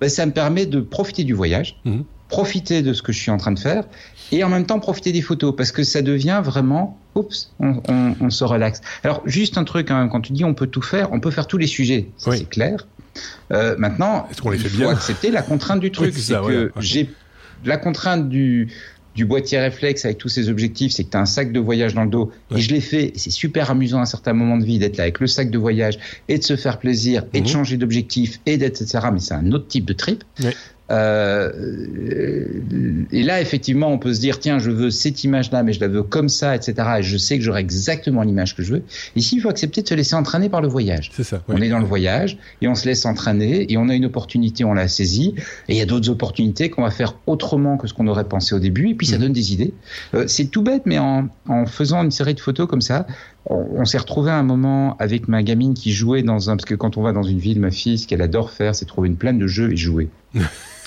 ben, 0.00 0.08
ça 0.08 0.24
me 0.24 0.32
permet 0.32 0.64
de 0.66 0.80
profiter 0.80 1.22
du 1.22 1.34
voyage 1.34 1.78
mhm. 1.84 2.04
profiter 2.28 2.82
de 2.82 2.92
ce 2.92 3.02
que 3.02 3.12
je 3.12 3.18
suis 3.20 3.30
en 3.30 3.36
train 3.36 3.52
de 3.52 3.58
faire 3.58 3.84
et 4.32 4.42
en 4.42 4.48
même 4.48 4.66
temps 4.66 4.80
profiter 4.80 5.12
des 5.12 5.22
photos 5.22 5.54
parce 5.54 5.70
que 5.70 5.84
ça 5.84 6.02
devient 6.02 6.40
vraiment 6.42 6.98
oups 7.14 7.52
on, 7.60 7.80
on, 8.20 8.30
se 8.30 8.42
relaxe. 8.42 8.80
Alors 9.04 9.22
juste 9.26 9.58
un 9.58 9.64
truc 9.64 9.90
hein, 9.90 10.08
quand 10.10 10.22
tu 10.22 10.32
dis 10.32 10.44
on 10.44 10.54
peut 10.54 10.66
tout 10.66 10.82
faire 10.82 11.12
on 11.12 11.20
peut 11.20 11.30
faire 11.30 11.46
tous 11.46 11.58
les 11.58 11.66
sujets 11.66 12.08
c'est 12.16 12.48
clair 12.48 12.86
euh, 13.52 13.74
maintenant, 13.78 14.26
il 14.30 14.36
faut 14.36 14.88
accepter 14.88 15.30
la 15.30 15.42
contrainte 15.42 15.80
du 15.80 15.90
truc. 15.90 16.14
c'est 16.14 16.34
que 16.34 16.72
j'ai 16.80 17.10
la 17.64 17.76
contrainte 17.76 18.28
du 18.28 18.68
du 19.14 19.24
boîtier 19.24 19.58
réflexe 19.58 20.04
avec 20.04 20.18
tous 20.18 20.28
ses 20.28 20.48
objectifs, 20.48 20.92
c'est 20.92 21.04
que 21.04 21.10
tu 21.10 21.16
as 21.16 21.20
un 21.20 21.26
sac 21.26 21.52
de 21.52 21.60
voyage 21.60 21.94
dans 21.94 22.04
le 22.04 22.10
dos. 22.10 22.32
Et 22.54 22.60
je 22.60 22.70
l'ai 22.72 22.80
fait, 22.80 23.12
c'est 23.14 23.30
super 23.30 23.70
amusant 23.70 23.98
à 23.98 24.02
un 24.02 24.06
certain 24.06 24.32
moment 24.32 24.56
de 24.56 24.64
vie 24.64 24.78
d'être 24.78 24.96
là 24.96 25.04
avec 25.04 25.20
le 25.20 25.26
sac 25.26 25.50
de 25.50 25.58
voyage 25.58 25.98
et 26.28 26.38
de 26.38 26.42
se 26.42 26.56
faire 26.56 26.78
plaisir 26.78 27.24
et 27.32 27.40
de 27.40 27.46
mhm. 27.46 27.52
changer 27.52 27.76
d'objectif 27.76 28.40
et 28.46 28.56
d'être, 28.56 28.82
etc. 28.82 29.06
Mais 29.12 29.20
c'est 29.20 29.34
un 29.34 29.52
autre 29.52 29.68
type 29.68 29.84
de 29.84 29.92
trip. 29.92 30.24
Euh, 30.90 31.50
et 33.10 33.22
là, 33.22 33.40
effectivement, 33.40 33.88
on 33.88 33.98
peut 33.98 34.12
se 34.12 34.20
dire, 34.20 34.38
tiens, 34.38 34.58
je 34.58 34.70
veux 34.70 34.90
cette 34.90 35.24
image-là, 35.24 35.62
mais 35.62 35.72
je 35.72 35.80
la 35.80 35.88
veux 35.88 36.02
comme 36.02 36.28
ça, 36.28 36.54
etc. 36.54 36.74
Et 36.98 37.02
je 37.02 37.16
sais 37.16 37.38
que 37.38 37.44
j'aurai 37.44 37.60
exactement 37.60 38.22
l'image 38.22 38.54
que 38.54 38.62
je 38.62 38.74
veux. 38.74 38.82
Ici, 39.16 39.36
il 39.36 39.40
faut 39.40 39.48
accepter 39.48 39.82
de 39.82 39.88
se 39.88 39.94
laisser 39.94 40.14
entraîner 40.14 40.48
par 40.48 40.60
le 40.60 40.68
voyage. 40.68 41.10
C'est 41.14 41.24
ça. 41.24 41.42
On 41.48 41.56
est 41.56 41.68
dans 41.68 41.78
le 41.78 41.86
voyage 41.86 42.36
et 42.60 42.68
on 42.68 42.74
se 42.74 42.86
laisse 42.86 43.06
entraîner 43.06 43.72
et 43.72 43.78
on 43.78 43.88
a 43.88 43.94
une 43.94 44.04
opportunité, 44.04 44.64
on 44.64 44.74
la 44.74 44.88
saisit. 44.88 45.34
Et 45.68 45.74
il 45.74 45.76
y 45.76 45.82
a 45.82 45.86
d'autres 45.86 46.10
opportunités 46.10 46.68
qu'on 46.68 46.82
va 46.82 46.90
faire 46.90 47.14
autrement 47.26 47.76
que 47.76 47.86
ce 47.86 47.94
qu'on 47.94 48.06
aurait 48.06 48.24
pensé 48.24 48.54
au 48.54 48.58
début. 48.60 48.90
Et 48.90 48.94
puis, 48.94 49.06
ça 49.06 49.16
mm. 49.16 49.20
donne 49.20 49.32
des 49.32 49.52
idées. 49.52 49.72
Euh, 50.14 50.24
c'est 50.26 50.46
tout 50.46 50.62
bête, 50.62 50.82
mais 50.84 50.98
en, 50.98 51.28
en 51.48 51.66
faisant 51.66 52.02
une 52.02 52.10
série 52.10 52.34
de 52.34 52.40
photos 52.40 52.68
comme 52.68 52.82
ça, 52.82 53.06
on, 53.46 53.66
on 53.76 53.84
s'est 53.86 53.98
retrouvé 53.98 54.30
à 54.30 54.36
un 54.36 54.42
moment 54.42 54.96
avec 54.98 55.28
ma 55.28 55.42
gamine 55.42 55.72
qui 55.72 55.92
jouait 55.92 56.22
dans 56.22 56.50
un, 56.50 56.56
parce 56.56 56.66
que 56.66 56.74
quand 56.74 56.98
on 56.98 57.02
va 57.02 57.12
dans 57.12 57.22
une 57.22 57.38
ville, 57.38 57.60
ma 57.60 57.70
fille, 57.70 57.98
ce 57.98 58.06
qu'elle 58.06 58.22
adore 58.22 58.50
faire, 58.50 58.74
c'est 58.74 58.84
trouver 58.84 59.08
une 59.08 59.16
plaine 59.16 59.38
de 59.38 59.46
jeux 59.46 59.72
et 59.72 59.76
jouer. 59.76 60.08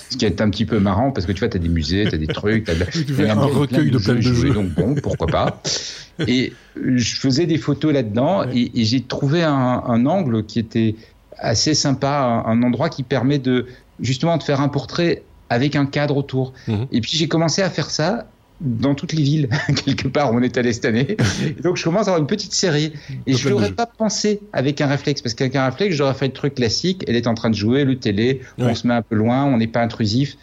ce 0.10 0.18
qui 0.18 0.26
est 0.26 0.42
un 0.42 0.50
petit 0.50 0.66
peu 0.66 0.80
marrant 0.80 1.12
parce 1.12 1.26
que 1.26 1.32
tu 1.32 1.40
vois, 1.40 1.50
tu 1.50 1.58
as 1.58 1.60
des 1.60 1.70
musées, 1.70 2.06
tu 2.08 2.16
as 2.16 2.18
des 2.18 2.28
trucs, 2.28 2.66
tu 2.92 3.26
as, 3.26 3.32
un, 3.32 3.36
recueil 3.36 3.92
de 3.92 3.98
plein 3.98 4.16
de, 4.16 4.22
jeux. 4.22 4.54
Donc 4.54 4.70
bon, 4.70 4.96
pourquoi 4.96 5.28
pas. 5.28 5.62
et 6.28 6.54
je 6.76 7.16
faisais 7.16 7.46
des 7.46 7.58
photos 7.58 7.94
là-dedans 7.94 8.46
et, 8.54 8.72
j'ai 8.76 9.02
trouvé 9.02 9.44
un, 9.44 9.84
un, 9.86 10.06
angle 10.06 10.46
qui 10.46 10.60
était 10.60 10.96
assez 11.38 11.74
sympa, 11.74 12.44
un, 12.46 12.64
endroit 12.64 12.90
qui 12.90 13.04
permet 13.04 13.40
de 13.40 13.68
justement 14.00 14.38
de 14.38 14.44
faire 14.44 14.62
un 14.62 14.70
portrait 14.70 15.24
avec 15.50 15.76
un 15.76 15.86
cadre 15.86 16.18
autour. 16.18 16.54
Mhm. 16.68 16.88
Et 16.92 17.02
puis 17.02 17.12
j'ai 17.16 17.28
commencé 17.28 17.62
à 17.62 17.70
faire 17.70 17.90
ça 17.90 18.28
dans 18.62 18.96
toutes 18.96 19.14
les 19.14 19.24
villes, 19.24 19.50
quelque 19.86 20.08
part, 20.08 20.34
où 20.34 20.38
on 20.38 20.42
est 20.42 20.58
allé 20.58 20.74
cette 20.74 20.86
année. 20.86 21.18
donc, 21.64 21.78
je 21.78 21.84
commence 21.84 22.08
à 22.08 22.12
avoir 22.12 22.20
une 22.20 22.28
petite 22.28 22.54
série. 22.54 22.94
Et 23.26 23.34
je 23.34 23.50
n'aurais 23.50 23.72
pas 23.72 23.86
pensé 23.86 24.40
avec 24.54 24.82
un 24.82 24.88
réflexe, 24.88 25.22
parce 25.22 25.34
qu'avec 25.36 25.56
un 25.56 25.66
réflexe, 25.66 25.96
j'aurais 25.96 26.14
fait 26.14 26.28
le 26.28 26.34
truc 26.34 26.56
classique. 26.56 27.04
Elle 27.08 27.16
est 27.16 27.28
en 27.28 27.34
train 27.34 27.50
de 27.50 27.56
jouer, 27.56 27.84
le 27.84 27.98
télé, 28.00 28.42
on 28.58 28.74
se 28.74 28.88
met 28.88 28.94
un 28.94 29.02
peu 29.02 29.16
loin, 29.16 29.46
on 29.46 29.58
n'est 29.58 29.68
pas 29.68 29.82
intrusif. 29.82 30.38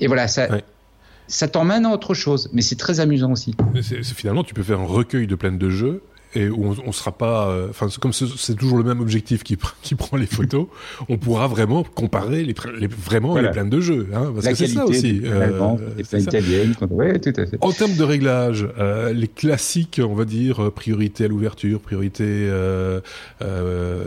Et 0.00 0.06
voilà, 0.06 0.28
ça, 0.28 0.48
ça 1.26 1.48
t'emmène 1.48 1.86
à 1.86 1.90
autre 1.90 2.14
chose. 2.14 2.50
Mais 2.52 2.62
c'est 2.62 2.76
très 2.76 3.00
amusant 3.00 3.32
aussi. 3.32 3.54
finalement, 4.02 4.44
tu 4.44 4.54
peux 4.54 4.62
faire 4.62 4.80
un 4.80 4.86
recueil 4.86 5.26
de 5.26 5.34
plein 5.34 5.52
de 5.52 5.70
jeux 5.70 6.02
et 6.34 6.48
où 6.48 6.66
on, 6.66 6.76
on 6.86 6.92
sera 6.92 7.12
pas, 7.12 7.48
euh, 7.48 7.68
enfin 7.70 7.88
comme 8.00 8.12
c'est 8.12 8.54
toujours 8.56 8.78
le 8.78 8.84
même 8.84 9.00
objectif 9.00 9.42
qui, 9.42 9.56
qui 9.82 9.94
prend 9.94 10.16
les 10.16 10.26
photos, 10.26 10.66
on 11.08 11.16
pourra 11.16 11.46
vraiment 11.46 11.84
comparer 11.84 12.44
les, 12.44 12.54
les 12.78 12.86
vraiment 12.86 13.36
les 13.36 13.50
plaines 13.50 13.70
de 13.70 13.80
jeux, 13.80 14.08
hein, 14.14 14.32
parce 14.34 14.48
que 14.48 14.54
c'est 14.54 14.66
ça 14.68 14.84
aussi. 14.86 15.22
Euh, 15.24 15.76
les 15.96 16.22
italiennes, 16.22 16.74
ouais, 16.90 17.18
tout 17.18 17.32
à 17.36 17.46
fait. 17.46 17.58
En 17.60 17.72
termes 17.72 17.94
de 17.94 18.04
réglage, 18.04 18.68
euh, 18.78 19.12
les 19.12 19.28
classiques, 19.28 20.00
on 20.04 20.14
va 20.14 20.24
dire 20.24 20.72
priorité 20.72 21.24
à 21.24 21.28
l'ouverture, 21.28 21.80
priorité 21.80 22.24
euh, 22.26 23.00
euh, 23.42 24.04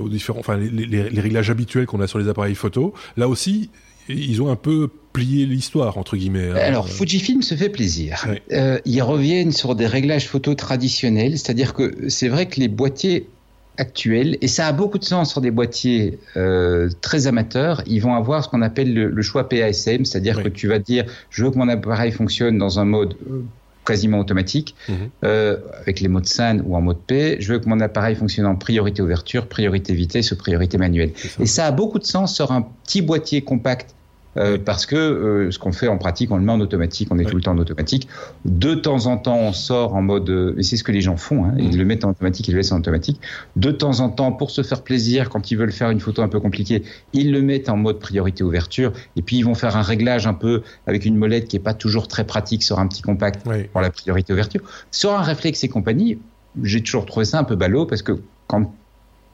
aux 0.00 0.08
différents, 0.08 0.40
enfin 0.40 0.56
les, 0.56 0.68
les, 0.68 1.10
les 1.10 1.20
réglages 1.20 1.50
habituels 1.50 1.86
qu'on 1.86 2.00
a 2.00 2.06
sur 2.06 2.18
les 2.18 2.28
appareils 2.28 2.54
photo. 2.54 2.94
Là 3.16 3.28
aussi, 3.28 3.70
ils 4.08 4.42
ont 4.42 4.50
un 4.50 4.56
peu 4.56 4.88
plié 5.12 5.46
l'histoire 5.46 5.96
entre 5.96 6.16
guillemets. 6.16 6.50
Hein. 6.50 6.56
Alors 6.56 6.88
Fujifilm 6.88 7.42
se 7.42 7.54
fait 7.54 7.68
plaisir. 7.68 8.26
Euh, 8.52 8.78
ils 8.84 9.02
reviennent 9.02 9.52
sur 9.52 9.74
des 9.74 9.86
réglages 9.86 10.28
photo 10.28 10.54
traditionnels, 10.54 11.38
c'est-à-dire 11.38 11.72
que 11.72 12.08
c'est 12.08 12.28
vrai 12.28 12.46
que 12.46 12.60
les 12.60 12.68
boîtiers 12.68 13.28
actuels, 13.76 14.38
et 14.40 14.48
ça 14.48 14.68
a 14.68 14.72
beaucoup 14.72 14.98
de 14.98 15.04
sens 15.04 15.30
sur 15.30 15.40
des 15.40 15.50
boîtiers 15.50 16.18
euh, 16.36 16.88
très 17.00 17.26
amateurs, 17.26 17.82
ils 17.86 18.00
vont 18.00 18.14
avoir 18.14 18.44
ce 18.44 18.48
qu'on 18.48 18.62
appelle 18.62 18.94
le, 18.94 19.22
choix 19.22 19.48
PASM, 19.48 20.04
c'est-à-dire 20.04 20.42
que 20.42 20.48
tu 20.48 20.68
vas 20.68 20.78
dire 20.78 21.04
je 21.30 21.44
veux 21.44 21.50
que 21.50 21.58
mon 21.58 21.68
appareil 21.68 22.12
fonctionne 22.12 22.58
dans 22.58 22.78
un 22.78 22.84
mode 22.84 23.14
euh, 23.30 23.42
quasiment 23.84 24.18
automatique, 24.18 24.74
mhm. 24.88 24.96
euh, 25.24 25.58
avec 25.80 26.00
les 26.00 26.08
modes 26.08 26.26
SAN 26.26 26.60
ou 26.64 26.76
en 26.76 26.80
mode 26.80 27.00
P. 27.06 27.36
Je 27.40 27.52
veux 27.52 27.58
que 27.58 27.68
mon 27.68 27.80
appareil 27.80 28.16
fonctionne 28.16 28.46
en 28.46 28.56
priorité 28.56 29.02
ouverture, 29.02 29.46
priorité 29.46 29.94
vitesse 29.94 30.32
ou 30.32 30.36
priorité 30.36 30.78
manuelle. 30.78 31.12
Et 31.40 31.46
ça 31.46 31.66
a 31.66 31.70
beaucoup 31.70 31.98
de 31.98 32.04
sens 32.04 32.34
sur 32.34 32.52
un 32.52 32.62
petit 32.62 33.02
boîtier 33.02 33.42
compact 33.42 33.94
euh, 34.36 34.58
parce 34.62 34.86
que 34.86 34.96
euh, 34.96 35.50
ce 35.50 35.58
qu'on 35.58 35.72
fait 35.72 35.88
en 35.88 35.98
pratique, 35.98 36.30
on 36.30 36.36
le 36.36 36.42
met 36.42 36.52
en 36.52 36.60
automatique, 36.60 37.08
on 37.10 37.18
est 37.18 37.24
tout 37.24 37.36
le 37.36 37.42
temps 37.42 37.52
en 37.52 37.58
automatique. 37.58 38.08
De 38.44 38.74
temps 38.74 39.06
en 39.06 39.16
temps, 39.16 39.38
on 39.38 39.52
sort 39.52 39.94
en 39.94 40.02
mode, 40.02 40.28
euh, 40.30 40.54
et 40.58 40.62
c'est 40.62 40.76
ce 40.76 40.84
que 40.84 40.92
les 40.92 41.00
gens 41.00 41.16
font, 41.16 41.44
hein, 41.44 41.54
ils 41.58 41.74
mm. 41.74 41.78
le 41.78 41.84
mettent 41.84 42.04
en 42.04 42.10
automatique, 42.10 42.48
ils 42.48 42.52
le 42.52 42.58
laissent 42.58 42.72
en 42.72 42.78
automatique. 42.78 43.20
De 43.56 43.70
temps 43.70 44.00
en 44.00 44.08
temps, 44.08 44.32
pour 44.32 44.50
se 44.50 44.62
faire 44.62 44.82
plaisir, 44.82 45.30
quand 45.30 45.50
ils 45.50 45.56
veulent 45.56 45.72
faire 45.72 45.90
une 45.90 46.00
photo 46.00 46.22
un 46.22 46.28
peu 46.28 46.40
compliquée, 46.40 46.82
ils 47.12 47.32
le 47.32 47.42
mettent 47.42 47.68
en 47.68 47.76
mode 47.76 47.98
priorité 47.98 48.42
ouverture, 48.44 48.92
et 49.16 49.22
puis 49.22 49.36
ils 49.36 49.44
vont 49.44 49.54
faire 49.54 49.76
un 49.76 49.82
réglage 49.82 50.26
un 50.26 50.34
peu 50.34 50.62
avec 50.86 51.04
une 51.04 51.16
molette 51.16 51.48
qui 51.48 51.56
est 51.56 51.60
pas 51.60 51.74
toujours 51.74 52.08
très 52.08 52.24
pratique 52.24 52.62
sur 52.62 52.78
un 52.78 52.86
petit 52.86 53.02
compact 53.02 53.44
pour 53.72 53.80
la 53.80 53.90
priorité 53.90 54.32
ouverture. 54.32 54.62
Sur 54.90 55.12
un 55.12 55.22
réflexe 55.22 55.64
et 55.64 55.68
compagnie, 55.68 56.18
j'ai 56.62 56.82
toujours 56.82 57.06
trouvé 57.06 57.24
ça 57.24 57.38
un 57.38 57.44
peu 57.44 57.56
ballot 57.56 57.86
parce 57.86 58.02
que 58.02 58.12
quand 58.46 58.72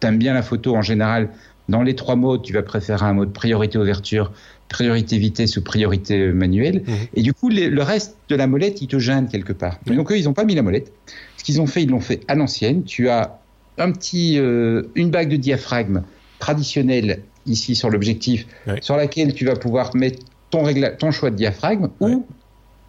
tu 0.01 0.07
aimes 0.07 0.19
bien 0.19 0.35
la 0.35 0.43
photo 0.43 0.75
en 0.77 0.83
général, 0.83 1.29
dans 1.69 1.83
les 1.83 1.95
trois 1.95 2.17
modes, 2.17 2.43
tu 2.43 2.53
vas 2.53 2.63
préférer 2.63 3.07
un 3.07 3.13
mode 3.13 3.33
priorité 3.33 3.79
ouverture, 3.79 4.33
priorité 4.71 5.19
vitesse 5.19 5.57
ou 5.59 5.63
priorité 5.63 6.33
manuelle. 6.33 6.83
Mhm. 6.87 6.95
Et 7.15 7.23
du 7.23 7.35
coup, 7.35 7.51
le 7.51 7.83
reste 7.83 8.17
de 8.29 8.37
la 8.37 8.47
molette, 8.47 8.81
il 8.81 8.89
te 8.89 8.99
gêne 8.99 9.29
quelque 9.29 9.53
part. 9.53 9.79
Donc 9.87 10.11
eux, 10.11 10.19
ils 10.19 10.25
n'ont 10.25 10.33
pas 10.33 10.45
mis 10.45 10.55
la 10.55 10.63
molette. 10.63 10.93
Ce 11.37 11.45
qu'ils 11.45 11.61
ont 11.61 11.67
fait, 11.67 11.83
ils 11.83 11.91
l'ont 11.91 12.01
fait 12.01 12.21
à 12.29 12.35
l'ancienne. 12.35 12.85
Tu 12.85 13.09
as 13.09 13.39
un 13.77 13.93
petit, 13.93 14.39
euh, 14.39 14.83
une 14.95 15.11
bague 15.11 15.29
de 15.29 15.37
diaphragme 15.37 16.03
traditionnelle 16.39 17.23
ici 17.47 17.75
sur 17.75 17.91
l'objectif, 17.91 18.47
sur 18.81 18.97
laquelle 18.97 19.35
tu 19.35 19.45
vas 19.45 19.57
pouvoir 19.57 19.95
mettre 19.97 20.23
ton, 20.51 20.65
ton 20.99 21.11
choix 21.11 21.31
de 21.31 21.37
diaphragme 21.37 21.89
ou 22.01 22.27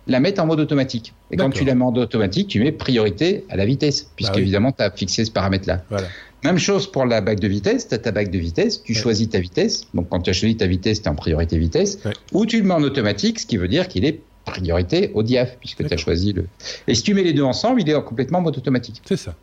la 0.08 0.20
mettre 0.20 0.42
en 0.42 0.46
mode 0.46 0.60
automatique. 0.60 1.14
Et 1.32 1.38
quand 1.38 1.50
tu 1.50 1.64
la 1.64 1.76
mets 1.76 1.84
en 1.84 1.92
mode 1.92 2.04
automatique, 2.04 2.48
tu 2.48 2.60
mets 2.60 2.72
priorité 2.72 3.46
à 3.50 3.56
la 3.56 3.66
vitesse, 3.66 4.12
puisque 4.16 4.34
bah 4.34 4.40
évidemment, 4.40 4.72
tu 4.72 4.84
as 4.84 4.92
fixé 4.92 5.26
ce 5.26 5.32
paramètre-là. 5.32 5.84
Voilà. 5.90 6.08
Même 6.44 6.58
chose 6.58 6.92
pour 6.92 7.06
la 7.06 7.22
bague 7.22 7.40
de 7.40 7.48
vitesse. 7.48 7.88
Tu 7.88 7.94
as 7.94 8.00
ta 8.00 8.12
bague 8.12 8.32
de 8.32 8.40
vitesse, 8.40 8.82
tu 8.84 8.94
choisis 8.94 9.30
ta 9.30 9.40
vitesse. 9.40 9.88
Donc 9.94 10.10
quand 10.10 10.20
tu 10.22 10.30
as 10.30 10.34
choisi 10.34 10.58
ta 10.58 10.68
vitesse, 10.68 11.02
tu 11.02 11.08
es 11.08 11.10
en 11.10 11.16
priorité 11.16 11.58
vitesse. 11.58 12.00
Ou 12.34 12.46
tu 12.46 12.60
le 12.60 12.68
mets 12.68 12.74
en 12.74 12.84
automatique, 12.84 13.40
ce 13.40 13.46
qui 13.46 13.58
veut 13.58 13.68
dire 13.68 13.88
qu'il 13.88 14.06
est 14.06 14.22
priorité 14.46 15.12
au 15.14 15.24
diaph, 15.24 15.58
puisque 15.60 15.88
tu 15.88 15.94
as 15.94 15.98
choisi 15.98 16.34
le. 16.34 16.48
Et 16.88 16.96
si 16.96 17.04
tu 17.04 17.14
mets 17.14 17.24
les 17.24 17.34
deux 17.34 17.44
ensemble, 17.44 17.82
il 17.82 17.90
est 17.90 18.04
complètement 18.04 18.40
en 18.40 18.42
mode 18.42 18.58
automatique. 18.58 19.02
C'est 19.06 19.18
ça. 19.18 19.36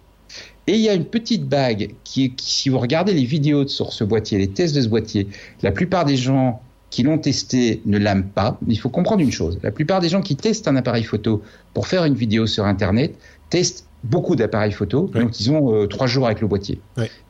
Et 0.67 0.75
il 0.75 0.81
y 0.81 0.89
a 0.89 0.95
une 0.95 1.07
petite 1.07 1.49
bague 1.49 1.95
qui, 2.05 2.35
qui, 2.35 2.51
si 2.51 2.69
vous 2.69 2.79
regardez 2.79 3.15
les 3.15 3.25
vidéos 3.25 3.67
sur 3.67 3.93
ce 3.93 4.05
boîtier, 4.05 4.37
les 4.39 4.49
tests 4.49 4.75
de 4.75 4.83
ce 4.83 4.89
boîtier, 4.89 5.29
la 5.63 5.73
plupart 5.73 6.05
des 6.05 6.17
gens 6.17 6.61
qui 6.91 7.03
l'ont 7.03 7.19
testé 7.19 7.83
ne 7.87 7.99
l'aiment 7.99 8.29
pas. 8.29 8.59
Il 8.67 8.79
faut 8.79 8.89
comprendre 8.89 9.23
une 9.23 9.33
chose. 9.33 9.59
La 9.63 9.71
plupart 9.71 10.01
des 10.01 10.09
gens 10.09 10.23
qui 10.23 10.37
testent 10.37 10.69
un 10.69 10.77
appareil 10.77 11.05
photo 11.05 11.43
pour 11.75 11.87
faire 11.87 12.05
une 12.05 12.15
vidéo 12.15 12.47
sur 12.47 12.65
Internet 12.65 13.15
testent 13.51 13.88
beaucoup 14.05 14.37
d'appareils 14.37 14.73
photo, 14.73 15.11
donc 15.13 15.41
ils 15.41 15.51
ont 15.51 15.75
euh, 15.75 15.87
trois 15.87 16.07
jours 16.07 16.27
avec 16.27 16.41
le 16.41 16.47
boîtier. 16.47 16.81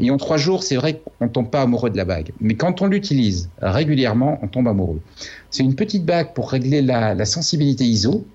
Et 0.01 0.11
en 0.11 0.17
trois 0.17 0.37
jours, 0.37 0.63
c'est 0.63 0.77
vrai 0.77 1.01
qu'on 1.19 1.29
tombe 1.29 1.51
pas 1.51 1.63
amoureux 1.63 1.91
de 1.91 1.97
la 1.97 2.05
bague, 2.05 2.33
mais 2.41 2.55
quand 2.55 2.83
on 2.83 2.87
l'utilise 2.87 3.49
régulièrement, 3.61 4.39
on 4.43 4.49
tombe 4.49 4.69
amoureux. 4.69 5.01
C'est 5.51 5.63
une 5.63 5.75
petite 5.75 6.05
bague 6.05 6.35
pour 6.35 6.51
régler 6.51 6.83
la, 6.83 7.25
sensibilité 7.25 7.85
ISO, 7.85 8.27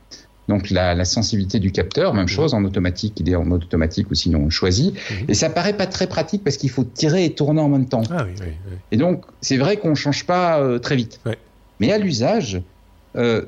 donc 0.50 0.72
la, 0.72 1.06
sensibilité 1.06 1.60
du 1.60 1.72
capteur, 1.72 2.14
même 2.14 2.28
chose 2.28 2.54
en 2.54 2.64
automatique, 2.64 3.20
il 3.20 3.30
est 3.30 3.36
en 3.36 3.46
mode 3.46 3.64
automatique 3.64 4.10
ou 4.12 4.16
sinon 4.16 4.40
on 4.40 4.50
choisit. 4.50 4.96
Et 5.28 5.34
ça 5.36 5.50
paraît 5.50 5.78
pas 5.78 5.88
très 5.88 6.08
pratique 6.08 6.44
parce 6.44 6.58
qu'il 6.58 6.70
faut 6.70 6.84
tirer 6.84 7.26
et 7.26 7.34
tourner 7.34 7.62
en 7.62 7.70
même 7.70 7.88
temps. 7.88 8.04
Ah 8.10 8.26
et 8.92 8.98
donc 8.98 9.26
c'est 9.42 9.58
vrai 9.58 9.78
qu'on 9.78 9.96
change 9.96 10.26
pas 10.26 10.60
euh, 10.60 10.80
très 10.80 10.96
vite. 10.96 11.20
Mais 11.80 11.92
à 11.92 11.98
l'usage, 11.98 12.62
euh, 13.16 13.46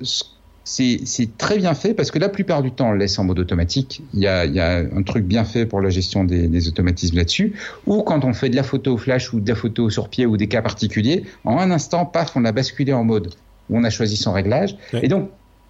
c'est 0.66 1.38
très 1.38 1.58
bien 1.58 1.76
fait 1.76 1.94
parce 1.94 2.10
que 2.10 2.18
la 2.18 2.28
plupart 2.28 2.64
du 2.64 2.72
temps, 2.72 2.90
on 2.90 2.92
le 2.92 2.98
laisse 2.98 3.18
en 3.20 3.24
mode 3.24 3.40
automatique. 3.40 4.02
Il 4.14 4.20
y 4.20 4.28
a, 4.28 4.42
un 4.42 5.04
truc 5.04 5.26
bien 5.26 5.46
fait 5.46 5.66
pour 5.66 5.80
la 5.80 5.90
gestion 5.90 6.24
des, 6.24 6.68
automatismes 6.68 7.18
là-dessus. 7.18 7.54
Ou 7.86 8.02
quand 8.02 8.26
on 8.26 8.34
fait 8.34 8.50
de 8.50 8.56
la 8.56 8.64
photo 8.64 8.96
au 8.96 8.98
flash 8.98 9.32
ou 9.32 9.40
de 9.40 9.48
la 9.48 9.56
photo 9.56 9.90
sur 9.90 10.10
pied 10.10 10.26
ou 10.26 10.38
des 10.38 10.48
cas 10.48 10.64
particuliers, 10.64 11.24
en 11.44 11.60
un 11.60 11.70
instant, 11.72 12.06
paf, 12.06 12.36
on 12.36 12.46
a 12.46 12.52
basculé 12.52 12.94
en 12.94 13.04
mode 13.04 13.34
où 13.70 13.78
on 13.78 13.84
a 13.84 13.90
choisi 13.90 14.18
son 14.18 14.34
réglage. 14.34 14.76
Et 14.94 15.08
donc, 15.08 15.30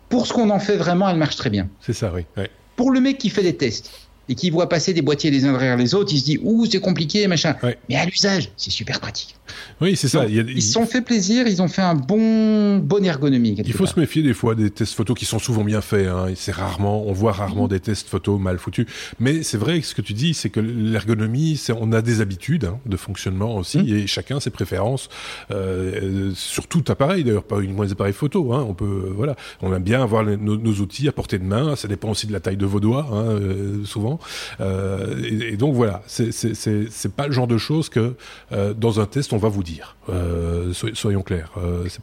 pour 0.10 0.28
ce 0.28 0.34
qu'on 0.34 0.50
en 0.50 0.60
fait 0.60 0.78
vraiment, 0.78 1.10
elle 1.10 1.18
marche 1.18 1.36
très 1.36 1.50
bien. 1.50 1.68
C'est 1.82 1.94
ça, 1.94 2.14
oui. 2.14 2.26
Pour 2.78 2.92
le 2.92 3.02
mec 3.02 3.18
qui 3.18 3.30
fait 3.30 3.44
des 3.44 3.56
tests, 3.56 3.92
et 4.30 4.36
qui 4.36 4.50
voit 4.50 4.70
passer 4.70 4.94
des 4.94 5.02
boîtiers 5.02 5.32
les 5.32 5.46
uns 5.46 5.52
derrière 5.52 5.78
les 5.78 5.94
autres, 5.94 6.14
il 6.14 6.20
se 6.20 6.26
dit 6.26 6.40
ouh 6.44 6.66
c'est 6.66 6.80
compliqué 6.80 7.28
machin. 7.28 7.56
Mais 7.90 7.96
à 7.96 8.06
l'usage, 8.06 8.52
c'est 8.58 8.72
super 8.72 9.00
pratique. 9.00 9.36
Oui, 9.82 9.96
c'est 9.96 10.08
ça. 10.08 10.26
ils 10.26 10.62
se 10.62 10.72
sont 10.72 10.86
fait 10.86 11.02
plaisir, 11.02 11.48
ils 11.48 11.62
ont 11.62 11.68
fait 11.68 11.82
un 11.82 11.96
bon 11.96 12.78
bonne 12.78 13.06
ergonomie. 13.06 13.56
Il 13.66 13.74
faut 13.74 13.86
se 13.86 14.00
méfier 14.00 14.24
des 14.24 14.34
fois 14.34 14.56
des 14.56 14.70
tests 14.70 14.94
photos 14.94 15.18
qui 15.18 15.26
sont 15.26 15.40
souvent 15.40 15.64
bien 15.64 15.82
faits. 15.82 16.08
Hein. 16.08 16.28
C'est 16.36 16.54
rarement, 16.54 17.06
on 17.08 17.14
voit 17.14 17.32
rarement 17.32 17.68
des 17.68 17.80
tests 17.80 18.08
photos 18.08 18.40
mal 18.40 18.58
foutus. 18.58 18.86
Mais 19.20 19.44
c'est 19.44 19.58
vrai 19.58 19.80
que 19.82 19.86
ce 19.86 19.96
que 19.96 20.02
tu 20.02 20.14
dis, 20.14 20.34
c'est 20.34 20.50
que 20.50 20.60
l'ergonomie, 20.60 21.62
on 21.80 21.92
a 21.92 22.02
des 22.02 22.22
habitudes 22.22 22.66
hein, 22.66 22.80
de 22.86 22.98
fonctionnement 22.98 23.56
aussi, 23.56 23.80
mmh. 23.80 23.96
et 23.96 24.08
chacun 24.08 24.40
ses 24.40 24.50
préférences 24.50 25.10
euh, 25.52 26.32
sur 26.36 26.68
tout 26.68 26.84
appareil. 26.88 27.24
D'ailleurs, 27.24 27.44
pas 27.44 27.60
uniquement 27.60 27.84
les 27.84 27.92
appareils 27.92 28.14
photo. 28.14 28.54
Hein. 28.54 28.66
On 28.68 28.74
peut, 28.74 29.12
voilà, 29.16 29.36
on 29.62 29.74
aime 29.74 29.84
bien 29.84 30.02
avoir 30.02 30.24
nos, 30.24 30.58
nos, 30.58 30.74
outils 30.76 31.08
à 31.08 31.12
portée 31.12 31.38
de 31.38 31.44
main. 31.44 31.76
Ça 31.76 31.88
dépend 31.88 32.10
aussi 32.10 32.28
de 32.28 32.34
la 32.34 32.40
taille 32.40 32.58
de 32.58 32.66
vos 32.66 32.80
doigts, 32.80 33.08
euh, 33.14 33.84
souvent. 33.86 34.15
Euh, 34.60 35.22
et, 35.24 35.58
donc 35.58 35.74
voilà, 35.74 36.02
c'est 36.08 37.16
pas 37.16 37.28
le 37.28 37.34
genre 37.34 37.48
de 37.48 37.58
choses 37.58 37.90
que 37.90 38.16
euh, 38.52 38.74
dans 38.74 39.00
un 39.00 39.06
test 39.06 39.34
on 39.34 39.38
va 39.38 39.50
vous 39.50 39.64
dire. 39.64 39.96
Euh, 40.10 40.74
soyons 40.94 41.22
clairs. 41.22 41.52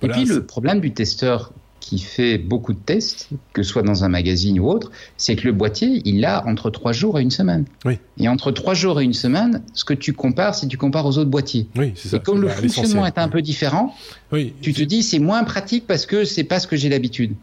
et 0.03 0.09
puis 0.09 0.25
le 0.25 0.45
problème 0.45 0.81
du 0.81 0.93
testeur 0.93 1.53
qui 1.83 1.99
fait 1.99 2.39
beaucoup 2.39 2.73
de 2.73 2.79
tests, 2.79 3.29
que 3.53 3.63
ce 3.65 3.71
soit 3.71 3.83
dans 3.83 4.05
un 4.05 4.09
magazine 4.09 4.61
ou 4.61 4.69
autre, 4.69 4.93
c'est 5.17 5.35
que 5.35 5.47
le 5.47 5.53
boîtier, 5.53 6.01
il 6.05 6.25
a 6.25 6.47
entre 6.47 6.71
trois 6.71 6.93
jours 6.93 7.19
et 7.19 7.23
une 7.23 7.31
semaine. 7.33 7.65
Oui. 7.85 7.99
Et 8.19 8.29
entre 8.29 8.53
trois 8.53 8.73
jours 8.73 9.01
et 9.01 9.05
une 9.05 9.13
semaine, 9.13 9.63
ce 9.75 9.85
que 9.85 9.93
tu 9.93 10.13
compares, 10.13 10.55
c'est 10.55 10.69
tu 10.69 10.79
compares 10.79 11.07
aux 11.07 11.19
autres 11.19 11.31
boîtiers. 11.31 11.67
Oui, 11.77 11.93
ça. 11.97 12.19
Et 12.19 12.21
comme 12.21 12.41
le 12.41 12.49
fonctionnement 12.49 13.05
est 13.05 13.19
un 13.19 13.29
peu 13.29 13.43
différent, 13.43 13.95
oui. 14.31 14.55
tu 14.63 14.73
te 14.73 14.83
dis 14.83 15.03
c'est 15.03 15.19
moins 15.19 15.43
pratique 15.43 15.87
parce 15.87 16.07
que 16.07 16.25
c'est 16.25 16.45
pas 16.45 16.61
ce 16.61 16.69
que 16.69 16.77
j'ai 16.77 16.89
l'habitude. 16.89 17.35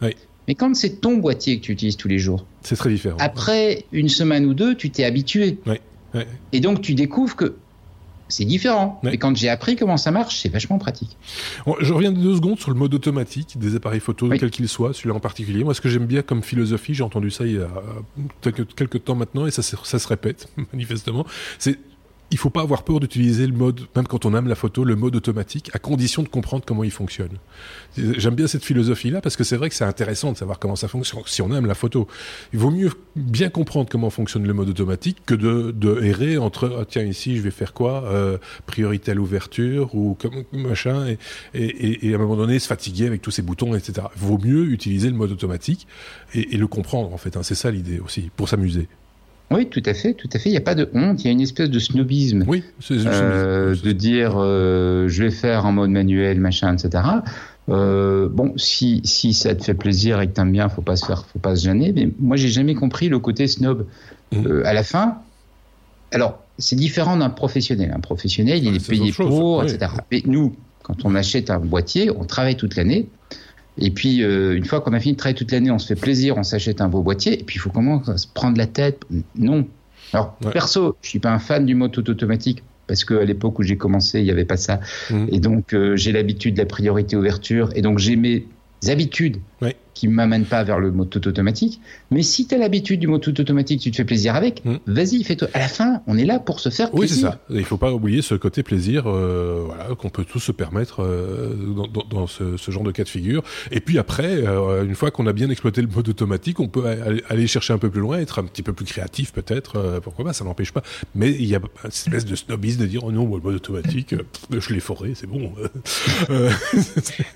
Oui. 0.49 0.49
Mais 0.49 0.55
quand 0.55 0.75
c'est 0.75 1.01
ton 1.01 1.17
boîtier 1.17 1.59
que 1.59 1.65
tu 1.65 1.71
utilises 1.71 1.95
tous 1.95 2.07
les 2.07 2.17
jours, 2.17 2.45
c'est 2.61 2.75
très 2.75 2.89
différent. 2.89 3.17
Après 3.19 3.85
une 3.91 4.09
semaine 4.09 4.45
ou 4.45 4.55
deux, 4.55 4.75
tu 4.75 4.89
t'es 4.89 5.03
habitué. 5.03 5.59
Et 6.51 6.59
donc 6.59 6.81
tu 6.81 6.95
découvres 6.95 7.35
que 7.35 7.55
c'est 8.29 8.45
différent. 8.45 9.01
Et 9.11 9.17
quand 9.17 9.35
j'ai 9.35 9.49
appris 9.49 9.75
comment 9.75 9.97
ça 9.97 10.11
marche, 10.11 10.39
c'est 10.41 10.49
vachement 10.49 10.77
pratique. 10.77 11.17
je 11.81 11.93
reviens 11.93 12.11
deux 12.11 12.35
secondes 12.35 12.59
sur 12.59 12.71
le 12.71 12.77
mode 12.77 12.93
automatique 12.93 13.57
des 13.57 13.75
appareils 13.75 13.99
photo, 13.99 14.29
quel 14.29 14.51
qu'il 14.51 14.67
soit, 14.69 14.93
celui-là 14.93 15.15
en 15.15 15.19
particulier. 15.19 15.63
Moi, 15.63 15.73
ce 15.73 15.81
que 15.81 15.89
j'aime 15.89 16.05
bien 16.05 16.21
comme 16.21 16.43
philosophie, 16.43 16.93
j'ai 16.93 17.03
entendu 17.03 17.31
ça 17.31 17.45
il 17.45 17.55
y 17.55 17.57
a 17.57 17.69
quelques, 18.41 18.73
quelques 18.75 19.03
temps 19.03 19.15
maintenant, 19.15 19.45
et 19.45 19.51
ça, 19.51 19.61
ça 19.61 19.99
se 19.99 20.07
répète 20.07 20.47
manifestement, 20.73 21.25
c'est 21.57 21.79
il 22.31 22.37
faut 22.37 22.49
pas 22.49 22.61
avoir 22.61 22.83
peur 22.83 22.99
d'utiliser 22.99 23.47
le 23.47 23.53
mode, 23.53 23.81
même 23.95 24.07
quand 24.07 24.25
on 24.25 24.35
aime 24.35 24.47
la 24.47 24.55
photo, 24.55 24.83
le 24.83 24.95
mode 24.95 25.15
automatique, 25.15 25.69
à 25.73 25.79
condition 25.79 26.23
de 26.23 26.27
comprendre 26.27 26.63
comment 26.65 26.83
il 26.83 26.91
fonctionne. 26.91 27.37
J'aime 27.97 28.35
bien 28.35 28.47
cette 28.47 28.63
philosophie-là 28.63 29.21
parce 29.21 29.35
que 29.35 29.43
c'est 29.43 29.57
vrai 29.57 29.69
que 29.69 29.75
c'est 29.75 29.85
intéressant 29.85 30.31
de 30.31 30.37
savoir 30.37 30.59
comment 30.59 30.75
ça 30.75 30.87
fonctionne. 30.87 31.21
Si 31.25 31.41
on 31.41 31.53
aime 31.55 31.65
la 31.65 31.75
photo, 31.75 32.07
il 32.53 32.59
vaut 32.59 32.71
mieux 32.71 32.91
bien 33.15 33.49
comprendre 33.49 33.89
comment 33.89 34.09
fonctionne 34.09 34.45
le 34.45 34.53
mode 34.53 34.69
automatique 34.69 35.17
que 35.25 35.33
de, 35.33 35.71
de 35.71 36.01
errer 36.03 36.37
entre 36.37 36.77
ah, 36.79 36.85
tiens 36.87 37.03
ici 37.03 37.37
je 37.37 37.41
vais 37.41 37.51
faire 37.51 37.73
quoi, 37.73 38.03
euh, 38.05 38.37
priorité 38.65 39.11
à 39.11 39.13
l'ouverture 39.13 39.95
ou 39.95 40.15
comme 40.19 40.43
machin, 40.53 41.07
et, 41.07 41.17
et, 41.53 42.07
et, 42.07 42.13
à 42.13 42.15
un 42.15 42.19
moment 42.19 42.35
donné 42.35 42.59
se 42.59 42.67
fatiguer 42.67 43.07
avec 43.07 43.21
tous 43.21 43.31
ces 43.31 43.41
boutons, 43.41 43.75
etc. 43.75 44.07
Il 44.15 44.21
vaut 44.21 44.37
mieux 44.37 44.65
utiliser 44.65 45.09
le 45.09 45.15
mode 45.15 45.31
automatique 45.31 45.87
et, 46.33 46.57
le 46.57 46.67
comprendre 46.67 47.13
en 47.13 47.17
fait. 47.17 47.37
Hein. 47.37 47.43
C'est 47.43 47.55
ça 47.55 47.71
l'idée 47.71 47.99
aussi 47.99 48.29
pour 48.35 48.49
s'amuser. 48.49 48.87
Oui, 49.51 49.67
tout 49.67 49.81
à 49.85 49.93
fait, 49.93 50.13
tout 50.13 50.29
à 50.33 50.37
fait. 50.37 50.49
Il 50.49 50.51
n'y 50.51 50.57
a 50.57 50.61
pas 50.61 50.75
de 50.75 50.89
honte, 50.93 51.23
il 51.23 51.25
y 51.25 51.29
a 51.29 51.31
une 51.31 51.41
espèce 51.41 51.69
de 51.69 51.79
snobisme. 51.79 52.43
Oui, 52.47 52.63
euh, 52.91 53.75
de 53.75 53.91
dire 53.91 54.33
euh, 54.35 55.07
je 55.07 55.23
vais 55.23 55.31
faire 55.31 55.65
en 55.65 55.71
mode 55.71 55.89
manuel, 55.89 56.39
machin, 56.39 56.75
etc. 56.75 57.03
Euh, 57.69 58.27
bon, 58.29 58.53
si, 58.57 59.01
si 59.03 59.33
ça 59.33 59.55
te 59.55 59.63
fait 59.63 59.73
plaisir 59.73 60.21
et 60.21 60.27
que 60.27 60.33
t'aimes 60.33 60.51
bien, 60.51 60.69
faut 60.69 60.81
pas 60.81 60.95
se 60.95 61.05
faire, 61.05 61.25
faut 61.25 61.39
pas 61.39 61.55
se 61.55 61.65
gêner. 61.65 61.93
Mais 61.93 62.09
moi, 62.19 62.37
j'ai 62.37 62.49
jamais 62.49 62.75
compris 62.75 63.09
le 63.09 63.19
côté 63.19 63.47
snob. 63.47 63.85
Mmh. 64.31 64.45
Euh, 64.45 64.65
à 64.65 64.73
la 64.73 64.83
fin, 64.83 65.17
alors 66.11 66.39
c'est 66.57 66.75
différent 66.75 67.17
d'un 67.17 67.29
professionnel. 67.29 67.91
Un 67.95 67.99
professionnel, 67.99 68.63
il 68.63 68.75
est 68.75 68.87
payé 68.87 69.11
pour, 69.11 69.63
etc. 69.63 69.91
Mais 70.11 70.21
nous, 70.25 70.55
quand 70.83 71.05
on 71.05 71.15
achète 71.15 71.49
un 71.49 71.59
boîtier, 71.59 72.11
on 72.11 72.25
travaille 72.25 72.55
toute 72.55 72.75
l'année. 72.75 73.07
Et 73.79 73.91
puis, 73.91 74.23
euh, 74.23 74.55
une 74.55 74.65
fois 74.65 74.81
qu'on 74.81 74.93
a 74.93 74.99
fini 74.99 75.13
de 75.13 75.17
travailler 75.17 75.37
toute 75.37 75.51
l'année, 75.51 75.71
on 75.71 75.79
se 75.79 75.87
fait 75.87 75.99
plaisir, 75.99 76.37
on 76.37 76.43
s'achète 76.43 76.81
un 76.81 76.89
beau 76.89 77.01
boîtier. 77.01 77.39
Et 77.39 77.43
puis, 77.43 77.55
il 77.55 77.59
faut 77.59 77.69
comment 77.69 78.03
se 78.03 78.27
prendre 78.27 78.57
la 78.57 78.67
tête? 78.67 79.03
Non. 79.35 79.67
Alors, 80.13 80.35
perso, 80.51 80.97
je 81.01 81.09
suis 81.09 81.19
pas 81.19 81.31
un 81.31 81.39
fan 81.39 81.65
du 81.65 81.75
mode 81.75 81.91
tout 81.91 82.09
automatique 82.09 82.63
parce 82.87 83.05
qu'à 83.05 83.23
l'époque 83.23 83.59
où 83.59 83.63
j'ai 83.63 83.77
commencé, 83.77 84.19
il 84.19 84.25
n'y 84.25 84.31
avait 84.31 84.45
pas 84.45 84.57
ça. 84.57 84.79
Mmh. 85.11 85.25
Et 85.31 85.39
donc, 85.39 85.73
euh, 85.73 85.95
j'ai 85.95 86.11
l'habitude 86.11 86.55
de 86.55 86.59
la 86.59 86.65
priorité 86.65 87.15
ouverture. 87.15 87.69
Et 87.75 87.81
donc, 87.81 87.99
j'ai 87.99 88.15
mes 88.15 88.45
habitudes 88.87 89.37
qui 89.93 90.07
m'amène 90.07 90.45
pas 90.45 90.63
vers 90.63 90.79
le 90.79 90.91
mode 90.91 91.09
tout 91.09 91.27
automatique. 91.27 91.81
Mais 92.11 92.23
si 92.23 92.47
tu 92.47 92.55
as 92.55 92.57
l'habitude 92.57 92.99
du 92.99 93.07
mode 93.07 93.21
tout 93.21 93.39
automatique, 93.39 93.81
tu 93.81 93.91
te 93.91 93.97
fais 93.97 94.05
plaisir 94.05 94.35
avec, 94.35 94.63
hmm. 94.65 94.77
vas-y, 94.87 95.23
fais-toi. 95.23 95.49
À 95.53 95.59
la 95.59 95.67
fin, 95.67 96.01
on 96.07 96.17
est 96.17 96.25
là 96.25 96.39
pour 96.39 96.59
se 96.59 96.69
faire 96.69 96.91
plaisir. 96.91 96.99
Oui, 97.01 97.07
c'est 97.09 97.21
ça. 97.21 97.39
Il 97.49 97.65
faut 97.65 97.77
pas 97.77 97.91
oublier 97.91 98.21
ce 98.21 98.35
côté 98.35 98.63
plaisir, 98.63 99.03
euh, 99.07 99.63
voilà, 99.65 99.95
qu'on 99.95 100.09
peut 100.09 100.23
tous 100.23 100.39
se 100.39 100.51
permettre 100.51 101.03
euh, 101.03 101.53
dans, 101.75 101.87
dans, 101.87 102.03
dans 102.09 102.27
ce, 102.27 102.57
ce, 102.57 102.71
genre 102.71 102.83
de 102.83 102.91
cas 102.91 103.03
de 103.03 103.09
figure. 103.09 103.43
Et 103.71 103.79
puis 103.79 103.97
après, 103.97 104.45
euh, 104.45 104.85
une 104.85 104.95
fois 104.95 105.11
qu'on 105.11 105.27
a 105.27 105.33
bien 105.33 105.49
exploité 105.49 105.81
le 105.81 105.87
mode 105.87 106.07
automatique, 106.07 106.59
on 106.59 106.67
peut 106.67 106.85
aller, 107.29 107.47
chercher 107.47 107.73
un 107.73 107.77
peu 107.77 107.89
plus 107.89 108.01
loin, 108.01 108.19
être 108.19 108.39
un 108.39 108.45
petit 108.45 108.63
peu 108.63 108.73
plus 108.73 108.85
créatif 108.85 109.33
peut-être. 109.33 109.99
Pourquoi 110.03 110.25
pas 110.25 110.33
Ça 110.33 110.45
n'empêche 110.45 110.71
pas. 110.71 110.83
Mais 111.15 111.31
il 111.31 111.45
y 111.45 111.55
a 111.55 111.59
une 111.59 111.89
espèce 111.89 112.25
de 112.25 112.35
snobisme 112.35 112.81
de 112.81 112.85
dire 112.85 113.03
oh 113.03 113.11
non, 113.11 113.23
le 113.23 113.41
mode 113.41 113.55
automatique, 113.55 114.15
je 114.51 114.73
l'ai 114.73 114.79
foré, 114.79 115.13
c'est 115.15 115.27
bon. 115.27 115.51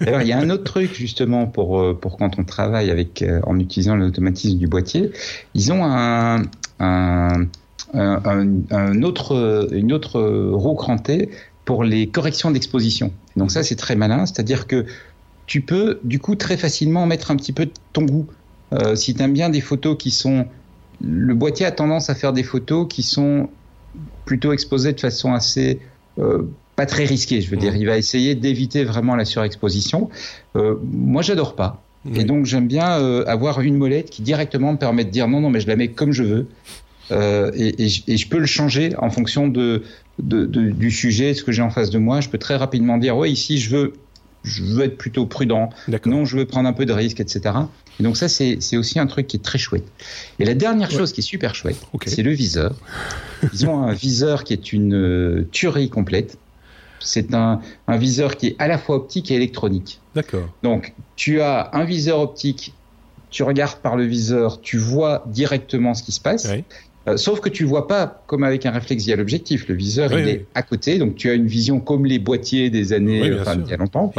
Alors 0.02 0.22
il 0.22 0.28
y 0.28 0.32
a 0.32 0.40
un 0.40 0.50
autre 0.50 0.64
truc 0.64 0.94
justement 0.94 1.48
pour 1.48 2.00
pour 2.00 2.18
quand 2.18 2.38
on 2.38 2.43
travaille 2.46 2.92
avec, 2.92 3.22
euh, 3.22 3.40
en 3.44 3.60
utilisant 3.60 3.96
l'automatisme 3.96 4.58
du 4.58 4.68
boîtier, 4.68 5.12
ils 5.54 5.72
ont 5.72 5.84
un, 5.84 6.44
un, 6.80 7.48
un, 7.94 9.04
autre, 9.04 9.70
une 9.72 9.94
autre 9.94 10.22
roue 10.52 10.76
crantée 10.76 11.30
pour 11.66 11.84
les 11.84 12.08
corrections 12.08 12.52
d'exposition. 12.52 13.14
Donc 13.36 13.52
ça, 13.52 13.64
c'est 13.64 13.76
très 13.76 13.96
malin, 13.96 14.26
c'est-à-dire 14.26 14.68
que 14.68 14.86
tu 15.46 15.62
peux, 15.62 16.00
du 16.04 16.20
coup, 16.20 16.36
très 16.36 16.58
facilement 16.58 17.06
mettre 17.06 17.32
un 17.32 17.36
petit 17.36 17.52
peu 17.52 17.66
de 17.66 17.72
ton 17.92 18.04
goût. 18.04 18.28
Euh, 18.74 18.96
si 18.96 19.14
tu 19.14 19.22
aimes 19.22 19.34
bien 19.34 19.50
des 19.50 19.62
photos 19.62 19.98
qui 19.98 20.12
sont... 20.12 20.48
Le 21.02 21.34
boîtier 21.34 21.66
a 21.66 21.72
tendance 21.72 22.10
à 22.10 22.16
faire 22.16 22.34
des 22.34 22.44
photos 22.44 22.88
qui 22.90 23.04
sont 23.04 23.50
plutôt 24.26 24.54
exposées 24.54 24.94
de 24.94 25.00
façon 25.00 25.34
assez... 25.34 25.80
Euh, 26.18 26.44
pas 26.76 26.86
très 26.88 27.06
risquée, 27.06 27.42
je 27.42 27.52
veux 27.52 27.58
dire. 27.58 27.76
Il 27.76 27.86
va 27.86 27.98
essayer 27.98 28.34
d'éviter 28.34 28.84
vraiment 28.84 29.16
la 29.16 29.26
surexposition. 29.26 30.10
Euh, 30.56 30.76
moi, 30.84 31.22
j'adore 31.22 31.56
pas. 31.56 31.83
Et 32.16 32.24
donc 32.26 32.46
j'aime 32.46 32.68
bien 32.68 33.00
euh, 33.00 33.24
avoir 33.28 33.62
une 33.62 33.78
molette 33.78 34.10
qui 34.10 34.22
directement 34.22 34.74
me 34.74 34.78
permet 34.78 35.06
de 35.06 35.10
dire 35.10 35.28
non, 35.28 35.40
non, 35.40 35.50
mais 35.50 35.62
je 35.62 35.68
la 35.68 35.76
mets 35.76 35.88
comme 35.88 36.12
je 36.12 36.24
veux. 36.24 36.48
Euh, 37.12 37.52
et, 37.54 37.86
et, 37.86 37.90
et, 38.08 38.18
je 38.18 38.28
peux 38.28 38.40
le 38.40 38.46
changer 38.46 38.96
en 38.98 39.10
fonction 39.10 39.48
de, 39.48 39.84
de, 40.22 40.46
de 40.46 40.70
du 40.72 40.90
sujet, 40.90 41.34
ce 41.34 41.44
que 41.44 41.52
j'ai 41.52 41.62
en 41.62 41.70
face 41.70 41.90
de 41.90 41.98
moi. 41.98 42.22
Je 42.22 42.30
peux 42.30 42.38
très 42.38 42.56
rapidement 42.56 42.98
dire 42.98 43.18
ouais 43.18 43.32
ici 43.32 43.58
je 43.58 43.70
veux 43.70 43.94
je 44.44 44.64
veux 44.64 44.84
être 44.84 44.98
plutôt 44.98 45.26
prudent. 45.26 45.70
Non, 46.06 46.26
je 46.26 46.38
veux 46.38 46.46
prendre 46.46 46.68
un 46.68 46.74
peu 46.74 46.86
de 46.86 46.94
risque, 46.94 47.20
etc. 47.20 47.56
Et 48.00 48.04
donc 48.04 48.18
ça 48.18 48.28
c'est 48.28 48.58
c'est 48.60 48.78
aussi 48.78 49.00
un 49.00 49.08
truc 49.08 49.28
qui 49.28 49.38
est 49.38 49.44
très 49.44 49.58
chouette. 49.58 49.86
Et 50.40 50.46
la 50.46 50.54
dernière 50.54 50.92
chose 50.92 51.14
qui 51.14 51.22
est 51.22 51.24
super 51.24 51.56
chouette, 51.56 51.78
c'est 52.06 52.24
le 52.24 52.32
viseur. 52.32 52.76
Ils 53.54 53.66
ont 53.66 53.82
un 53.84 53.94
viseur 53.94 54.44
qui 54.44 54.54
est 54.54 54.74
une 54.74 54.96
euh, 54.96 55.48
tuerie 55.52 55.90
complète. 55.90 56.38
C'est 57.04 57.34
un, 57.34 57.62
un 57.88 57.98
viseur 57.98 58.38
qui 58.38 58.48
est 58.48 58.56
à 58.60 58.68
la 58.68 58.78
fois 58.78 58.96
optique 58.96 59.32
et 59.32 59.36
électronique. 59.36 60.00
D'accord. 60.16 60.50
Donc, 60.64 60.94
tu 61.16 61.42
as 61.42 61.70
un 61.74 61.84
viseur 61.84 62.20
optique, 62.20 62.74
tu 63.30 63.44
regardes 63.44 63.80
par 63.80 63.96
le 63.96 64.06
viseur, 64.06 64.62
tu 64.62 64.78
vois 64.78 65.24
directement 65.28 65.94
ce 65.94 66.04
qui 66.04 66.12
se 66.12 66.22
passe. 66.22 66.48
Euh, 67.06 67.18
sauf 67.18 67.42
que 67.42 67.50
tu 67.50 67.66
vois 67.66 67.88
pas 67.88 68.24
comme 68.28 68.44
avec 68.44 68.66
un 68.66 68.72
réflexe 68.72 69.04
via 69.06 69.18
l'objectif. 69.18 69.68
Le 69.68 69.76
viseur, 69.76 70.18
il 70.18 70.28
est 70.28 70.46
à 70.56 70.62
côté, 70.62 70.98
donc 71.00 71.16
tu 71.16 71.30
as 71.30 71.34
une 71.34 71.48
vision 71.48 71.80
comme 71.82 72.06
les 72.06 72.20
boîtiers 72.20 72.70
des 72.70 72.94
années, 72.94 73.38
enfin, 73.42 73.58
il 73.62 73.70
y 73.70 73.74
a 73.74 73.78
longtemps, 73.78 74.14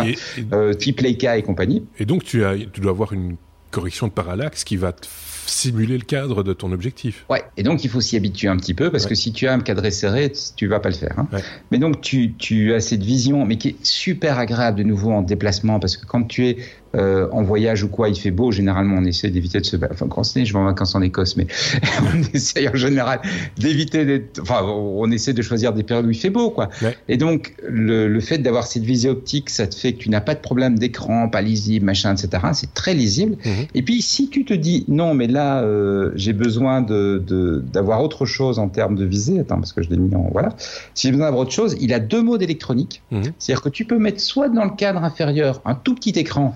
euh, 0.52 0.74
type 0.74 1.00
Leica 1.00 1.38
et 1.38 1.42
compagnie. 1.42 1.84
Et 1.98 2.04
donc 2.04 2.24
tu 2.24 2.44
as, 2.44 2.56
tu 2.56 2.80
dois 2.80 2.90
avoir 2.90 3.14
une 3.14 3.36
correction 3.70 4.06
de 4.06 4.12
parallaxe 4.12 4.64
qui 4.64 4.76
va 4.76 4.92
te 4.92 5.06
simuler 5.46 5.98
le 5.98 6.04
cadre 6.04 6.42
de 6.42 6.52
ton 6.52 6.72
objectif. 6.72 7.24
Ouais, 7.30 7.42
et 7.56 7.62
donc 7.62 7.84
il 7.84 7.90
faut 7.90 8.00
s'y 8.00 8.16
habituer 8.16 8.48
un 8.48 8.56
petit 8.56 8.74
peu 8.74 8.90
parce 8.90 9.06
que 9.06 9.14
si 9.14 9.32
tu 9.32 9.46
as 9.46 9.52
un 9.52 9.60
cadre 9.60 9.88
serré, 9.90 10.32
tu 10.56 10.66
vas 10.66 10.80
pas 10.80 10.90
le 10.90 10.94
faire. 10.94 11.18
Hein. 11.18 11.28
Mais 11.70 11.78
donc 11.78 12.00
tu, 12.00 12.34
tu 12.34 12.74
as 12.74 12.80
cette 12.80 13.02
vision, 13.02 13.44
mais 13.44 13.56
qui 13.56 13.68
est 13.68 13.84
super 13.84 14.38
agréable 14.38 14.78
de 14.78 14.84
nouveau 14.84 15.12
en 15.12 15.22
déplacement 15.22 15.80
parce 15.80 15.96
que 15.96 16.06
quand 16.06 16.24
tu 16.24 16.46
es 16.46 16.58
euh, 16.94 17.28
en 17.32 17.42
voyage 17.42 17.82
ou 17.82 17.88
quoi, 17.88 18.08
il 18.08 18.18
fait 18.18 18.30
beau. 18.30 18.52
Généralement, 18.52 18.96
on 18.98 19.04
essaie 19.04 19.30
d'éviter 19.30 19.60
de 19.60 19.66
se. 19.66 19.76
Enfin, 19.90 20.06
quand 20.08 20.24
c'est, 20.24 20.44
je 20.44 20.52
vais 20.52 20.58
en 20.58 20.64
vacances 20.64 20.94
en 20.94 21.02
Écosse, 21.02 21.36
mais 21.36 21.46
on 22.02 22.22
essaie 22.34 22.68
en 22.68 22.74
général 22.74 23.20
d'éviter 23.58 24.04
d'être. 24.04 24.40
Enfin, 24.40 24.62
on 24.64 25.10
essaie 25.10 25.32
de 25.32 25.42
choisir 25.42 25.72
des 25.72 25.82
périodes 25.82 26.06
où 26.06 26.10
il 26.10 26.18
fait 26.18 26.30
beau, 26.30 26.50
quoi. 26.50 26.68
Et 27.08 27.16
donc, 27.16 27.54
le, 27.68 28.08
le 28.08 28.20
fait 28.20 28.38
d'avoir 28.38 28.66
cette 28.66 28.84
visée 28.84 29.08
optique, 29.08 29.50
ça 29.50 29.66
te 29.66 29.74
fait 29.74 29.94
que 29.94 29.98
tu 29.98 30.10
n'as 30.10 30.20
pas 30.20 30.34
de 30.34 30.40
problème 30.40 30.78
d'écran, 30.78 31.28
pas 31.28 31.42
lisible, 31.42 31.86
machin, 31.86 32.14
etc. 32.14 32.44
C'est 32.52 32.74
très 32.74 32.94
lisible. 32.94 33.36
Mhm. 33.44 33.66
Et 33.74 33.82
puis, 33.82 34.02
si 34.02 34.28
tu 34.28 34.44
te 34.44 34.54
dis 34.54 34.84
non, 34.88 35.14
mais 35.14 35.26
là, 35.26 35.62
euh, 35.62 36.12
j'ai 36.14 36.32
besoin 36.32 36.82
de 36.82 37.22
d'avoir 37.72 38.02
autre 38.02 38.26
chose 38.26 38.58
en 38.58 38.68
termes 38.68 38.96
de 38.96 39.04
visée. 39.04 39.40
Attends, 39.40 39.56
parce 39.56 39.72
que 39.72 39.82
je 39.82 39.90
l'ai 39.90 39.96
mis 39.96 40.14
en 40.14 40.28
voilà. 40.32 40.50
Si 40.94 41.06
j'ai 41.06 41.12
besoin 41.12 41.26
d'avoir 41.26 41.42
autre 41.42 41.52
chose, 41.52 41.76
il 41.80 41.92
a 41.92 42.00
deux 42.00 42.22
modes 42.22 42.42
électroniques. 42.42 43.02
Mhm. 43.10 43.22
C'est-à-dire 43.38 43.62
que 43.62 43.68
tu 43.68 43.84
peux 43.84 43.98
mettre 43.98 44.20
soit 44.20 44.48
dans 44.48 44.64
le 44.64 44.70
cadre 44.76 45.02
inférieur 45.02 45.60
un 45.64 45.74
tout 45.74 45.94
petit 45.94 46.10
écran 46.10 46.54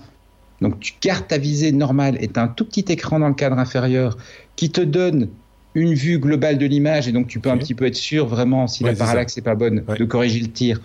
donc 0.60 0.80
tu 0.80 0.94
gardes 1.00 1.26
ta 1.26 1.38
visée 1.38 1.72
normale 1.72 2.16
et 2.20 2.28
tu 2.28 2.38
as 2.38 2.42
un 2.42 2.48
tout 2.48 2.64
petit 2.64 2.84
écran 2.88 3.20
dans 3.20 3.28
le 3.28 3.34
cadre 3.34 3.58
inférieur 3.58 4.16
qui 4.56 4.70
te 4.70 4.80
donne 4.80 5.28
une 5.74 5.94
vue 5.94 6.18
globale 6.18 6.58
de 6.58 6.66
l'image 6.66 7.08
et 7.08 7.12
donc 7.12 7.28
tu 7.28 7.38
peux 7.40 7.50
un 7.50 7.58
petit 7.58 7.74
peu 7.74 7.86
être 7.86 7.94
sûr 7.94 8.26
vraiment 8.26 8.66
si 8.66 8.84
la 8.84 8.94
parallaxe 8.94 9.36
n'est 9.36 9.42
pas 9.42 9.54
bonne 9.54 9.84
de 9.98 10.04
corriger 10.04 10.40
le 10.40 10.48
tir 10.48 10.80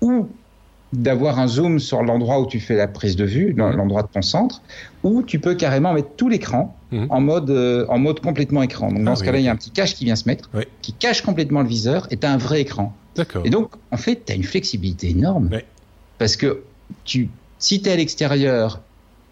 ou 0.00 0.28
d'avoir 0.92 1.38
un 1.38 1.48
zoom 1.48 1.78
sur 1.78 2.02
l'endroit 2.02 2.40
où 2.40 2.46
tu 2.46 2.60
fais 2.60 2.76
la 2.76 2.86
prise 2.86 3.16
de 3.16 3.24
vue, 3.24 3.52
l'endroit 3.52 4.02
de 4.02 4.08
ton 4.08 4.22
centre, 4.22 4.62
ou 5.02 5.22
tu 5.22 5.40
peux 5.40 5.54
carrément 5.54 5.92
mettre 5.92 6.10
tout 6.16 6.28
l'écran 6.28 6.76
mhm. 6.92 7.06
en 7.10 7.20
mode 7.20 7.50
euh, 7.50 7.86
en 7.88 7.98
mode 7.98 8.20
complètement 8.20 8.62
écran. 8.62 8.92
Donc 8.92 9.02
dans 9.02 9.12
ah 9.12 9.16
ce 9.16 9.24
cas-là, 9.24 9.38
il 9.38 9.44
y 9.44 9.48
a 9.48 9.52
un 9.52 9.56
petit 9.56 9.70
cache 9.70 9.94
qui 9.94 10.04
vient 10.04 10.16
se 10.16 10.28
mettre, 10.28 10.48
qui 10.82 10.92
cache 10.92 11.22
complètement 11.22 11.62
le 11.62 11.68
viseur 11.68 12.06
et 12.10 12.16
tu 12.16 12.26
as 12.26 12.32
un 12.32 12.36
vrai 12.36 12.60
écran. 12.60 12.94
Et 13.44 13.50
donc 13.50 13.72
en 13.90 13.96
fait, 13.96 14.24
tu 14.26 14.32
as 14.32 14.36
une 14.36 14.44
flexibilité 14.44 15.10
énorme. 15.10 15.50
Parce 16.18 16.36
que 16.36 16.62
tu 17.04 17.28
si 17.58 17.82
tu 17.82 17.88
es 17.88 17.92
à 17.92 17.96
l'extérieur 17.96 18.80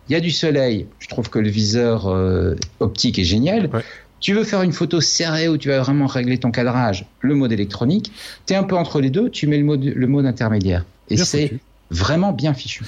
il 0.09 0.13
y 0.13 0.17
a 0.17 0.21
du 0.21 0.31
soleil, 0.31 0.87
je 0.99 1.09
trouve 1.09 1.31
que 1.31 1.39
le 1.39 1.49
viseur 1.49 2.07
euh, 2.09 2.55
optique 2.81 3.19
est 3.19 3.25
génial. 3.25 3.71
Tu 4.21 4.33
veux 4.33 4.45
faire 4.45 4.63
une 4.63 4.73
photo 4.73 5.01
serrée 5.01 5.49
où 5.49 5.59
tu 5.59 5.69
vas 5.69 5.81
vraiment 5.81 6.07
régler 6.07 6.39
ton 6.39 6.51
cadrage, 6.51 7.07
le 7.21 7.35
mode 7.35 7.53
électronique. 7.53 8.13
Tu 8.47 8.55
es 8.55 8.57
un 8.57 8.63
peu 8.65 8.77
entre 8.77 9.01
les 9.01 9.11
deux, 9.11 9.29
tu 9.31 9.47
mets 9.47 9.59
le 9.59 9.65
mode, 9.65 9.85
le 9.85 10.07
mode 10.07 10.27
intermédiaire. 10.27 10.85
Et 11.11 11.17
c'est 11.17 11.59
vraiment 11.91 12.33
bien 12.33 12.55
fichu. 12.55 12.85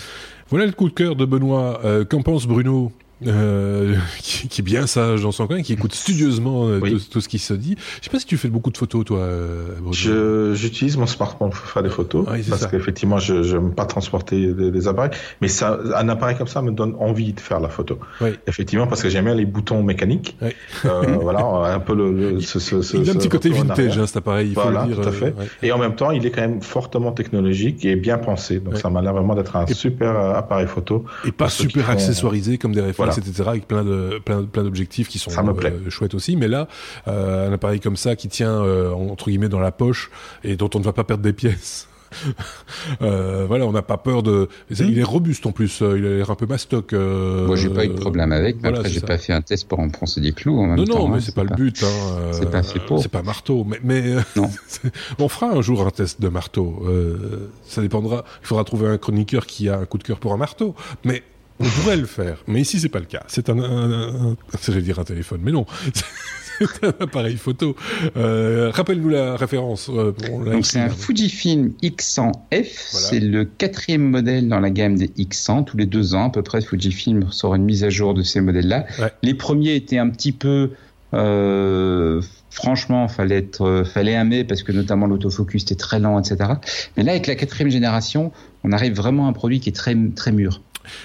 Voilà 0.48 0.66
le 0.66 0.72
coup 0.72 0.88
de 0.88 0.94
cœur 0.94 1.16
de 1.16 1.24
Benoît. 1.24 1.80
Euh, 1.84 2.04
qu'en 2.04 2.22
pense 2.22 2.46
Bruno? 2.46 2.92
Euh, 3.26 3.94
qui, 4.22 4.48
qui, 4.48 4.60
est 4.60 4.64
bien 4.64 4.86
sage 4.86 5.22
dans 5.22 5.32
son 5.32 5.46
coin, 5.46 5.62
qui 5.62 5.72
écoute 5.72 5.94
studieusement 5.94 6.68
euh, 6.68 6.80
tout, 7.10 7.20
ce 7.20 7.28
qui 7.28 7.38
se 7.38 7.54
dit. 7.54 7.76
Je 8.00 8.04
sais 8.04 8.10
pas 8.10 8.18
si 8.18 8.26
tu 8.26 8.36
fais 8.36 8.48
beaucoup 8.48 8.70
de 8.70 8.76
photos, 8.76 9.04
toi. 9.04 9.20
Euh, 9.20 10.52
j'utilise 10.54 10.96
mon 10.96 11.06
smartphone 11.06 11.50
pour 11.50 11.58
faire 11.58 11.82
des 11.82 11.88
photos, 11.88 12.26
parce 12.48 12.66
qu'effectivement, 12.66 13.18
je 13.18 13.56
n'aime 13.56 13.74
pas 13.74 13.86
transporter 13.86 14.52
des, 14.52 14.88
appareils, 14.88 15.10
mais 15.40 15.48
ça, 15.48 15.78
un 15.94 16.08
appareil 16.08 16.36
comme 16.36 16.46
ça 16.46 16.60
me 16.62 16.70
donne 16.70 16.94
envie 17.00 17.32
de 17.32 17.40
faire 17.40 17.60
la 17.60 17.68
photo. 17.68 17.98
Oui. 18.20 18.30
Effectivement, 18.46 18.86
parce 18.86 19.02
que 19.02 19.08
j'aime 19.08 19.24
bien 19.24 19.34
les 19.34 19.46
boutons 19.46 19.82
mécaniques. 19.82 20.36
Oui. 20.42 20.50
Voilà, 21.26 21.74
un 21.74 21.80
peu 21.80 21.94
le. 21.94 22.40
ce, 22.40 22.60
ce, 22.60 22.96
il 22.96 23.08
a 23.08 23.12
un 23.12 23.16
petit 23.16 23.28
côté 23.28 23.50
vintage, 23.50 23.98
hein, 23.98 24.06
cet 24.06 24.18
appareil. 24.18 24.48
Il 24.50 24.54
faut 24.54 24.70
le 24.70 24.86
dire, 24.86 25.00
tout 25.00 25.08
à 25.08 25.12
fait. 25.12 25.34
Et 25.62 25.72
en 25.72 25.78
même 25.78 25.94
temps, 25.94 26.10
il 26.10 26.24
est 26.24 26.30
quand 26.30 26.42
même 26.42 26.62
fortement 26.62 27.12
technologique 27.12 27.84
et 27.84 27.96
bien 27.96 28.18
pensé. 28.18 28.60
Donc 28.60 28.76
ça 28.76 28.90
m'a 28.90 29.02
l'air 29.02 29.12
vraiment 29.12 29.34
d'être 29.34 29.56
un 29.56 29.66
super 29.66 30.16
appareil 30.16 30.66
photo. 30.66 31.04
Et 31.24 31.32
pas 31.32 31.48
super 31.48 31.90
accessoirisé 31.90 32.58
comme 32.58 32.74
des 32.74 32.80
réflexes 33.08 33.28
etc., 33.28 33.48
avec 33.48 33.68
plein 33.68 33.84
de 33.84 34.20
plein, 34.24 34.42
plein 34.44 34.62
d'objectifs 34.62 35.08
qui 35.08 35.18
sont 35.18 35.30
euh, 35.30 35.90
chouettes 35.90 36.14
aussi. 36.14 36.36
Mais 36.36 36.48
là, 36.48 36.68
euh, 37.08 37.48
un 37.48 37.52
appareil 37.52 37.80
comme 37.80 37.96
ça 37.96 38.16
qui 38.16 38.28
tient 38.28 38.62
euh, 38.62 38.92
entre 38.92 39.30
guillemets 39.30 39.48
dans 39.48 39.60
la 39.60 39.72
poche 39.72 40.10
et 40.44 40.56
dont 40.56 40.70
on 40.74 40.78
ne 40.78 40.84
va 40.84 40.92
pas 40.92 41.04
perdre 41.04 41.22
des 41.22 41.32
pièces. 41.32 41.88
euh, 43.02 43.46
voilà, 43.46 43.66
on 43.66 43.72
n'a 43.72 43.82
pas 43.82 43.96
peur 43.96 44.22
de. 44.22 44.48
Il 44.70 44.98
est 44.98 45.02
robuste 45.02 45.46
en 45.46 45.52
plus. 45.52 45.80
Il 45.80 46.06
a 46.06 46.16
l'air 46.16 46.30
un 46.30 46.34
peu 46.34 46.46
mastoc. 46.46 46.92
Euh... 46.92 47.46
Moi, 47.46 47.56
j'ai 47.56 47.68
pas 47.68 47.84
eu 47.84 47.88
de 47.88 47.94
problème 47.94 48.32
avec. 48.32 48.62
Mais 48.62 48.68
après, 48.68 48.88
j'ai 48.88 49.00
pas 49.00 49.18
fait 49.18 49.32
un 49.32 49.42
test 49.42 49.68
pour 49.68 49.80
enfoncer 49.80 50.20
des 50.20 50.32
clous. 50.32 50.58
En 50.58 50.66
même 50.66 50.78
non, 50.78 50.84
temps, 50.84 50.98
non, 51.00 51.08
mais 51.08 51.16
hein, 51.16 51.20
c'est 51.20 51.34
pas, 51.34 51.44
le 51.44 51.54
but. 51.54 51.82
Hein. 51.82 52.30
C'est 52.32 52.50
pas 52.50 52.62
fait 52.62 52.80
pour. 52.80 53.00
C'est 53.00 53.08
pas 53.08 53.22
marteau. 53.22 53.64
Mais, 53.64 53.80
mais 53.82 54.14
non. 54.36 54.50
on 55.18 55.28
fera 55.28 55.50
un 55.50 55.62
jour 55.62 55.86
un 55.86 55.90
test 55.90 56.20
de 56.20 56.28
marteau. 56.28 56.82
Euh, 56.86 57.50
ça 57.64 57.82
dépendra. 57.82 58.24
Il 58.42 58.46
faudra 58.46 58.64
trouver 58.64 58.88
un 58.88 58.98
chroniqueur 58.98 59.46
qui 59.46 59.68
a 59.68 59.78
un 59.78 59.84
coup 59.84 59.98
de 59.98 60.04
cœur 60.04 60.18
pour 60.18 60.32
un 60.32 60.36
marteau. 60.36 60.74
Mais 61.04 61.22
on 61.58 61.64
pourrait 61.64 61.96
le 61.96 62.06
faire, 62.06 62.42
mais 62.46 62.60
ici 62.60 62.80
c'est 62.80 62.88
pas 62.88 62.98
le 62.98 63.06
cas. 63.06 63.22
C'est 63.28 63.48
un, 63.48 63.58
un, 63.58 63.92
un, 64.30 64.36
un 64.68 64.80
dire 64.80 64.98
un 64.98 65.04
téléphone, 65.04 65.40
mais 65.42 65.52
non. 65.52 65.66
c'est 66.58 66.84
un 66.84 66.94
appareil 67.00 67.36
photo. 67.36 67.76
Euh, 68.16 68.70
Rappelle-nous 68.72 69.08
la 69.08 69.36
référence. 69.36 69.90
Euh, 69.90 70.12
Donc 70.50 70.66
c'est 70.66 70.80
un 70.80 70.88
Fujifilm 70.88 71.72
X100F. 71.82 72.66
C'est 72.90 73.20
le 73.20 73.44
quatrième 73.44 74.08
modèle 74.08 74.48
dans 74.48 74.60
la 74.60 74.70
gamme 74.70 74.96
des 74.96 75.08
X100. 75.08 75.64
Tous 75.64 75.76
les 75.76 75.86
deux 75.86 76.14
ans 76.14 76.28
à 76.28 76.30
peu 76.30 76.42
près, 76.42 76.60
Fujifilm 76.60 77.30
sort 77.30 77.54
une 77.54 77.64
mise 77.64 77.84
à 77.84 77.90
jour 77.90 78.14
de 78.14 78.22
ces 78.22 78.40
modèles-là. 78.40 78.86
Ouais. 78.98 79.12
Les 79.22 79.34
premiers 79.34 79.74
étaient 79.74 79.98
un 79.98 80.08
petit 80.10 80.32
peu 80.32 80.70
euh, 81.14 82.20
franchement, 82.50 83.06
fallait 83.08 83.38
être, 83.38 83.84
fallait 83.86 84.12
aimer 84.12 84.44
parce 84.44 84.62
que 84.62 84.72
notamment 84.72 85.06
l'autofocus 85.06 85.62
était 85.62 85.74
très 85.74 85.98
lent, 86.00 86.18
etc. 86.18 86.52
Mais 86.96 87.02
là, 87.02 87.12
avec 87.12 87.26
la 87.26 87.34
quatrième 87.34 87.70
génération, 87.70 88.32
on 88.64 88.72
arrive 88.72 88.94
vraiment 88.94 89.26
à 89.26 89.28
un 89.28 89.32
produit 89.32 89.60
qui 89.60 89.68
est 89.68 89.72
très 89.72 89.94
très 90.14 90.32
mûr 90.32 90.62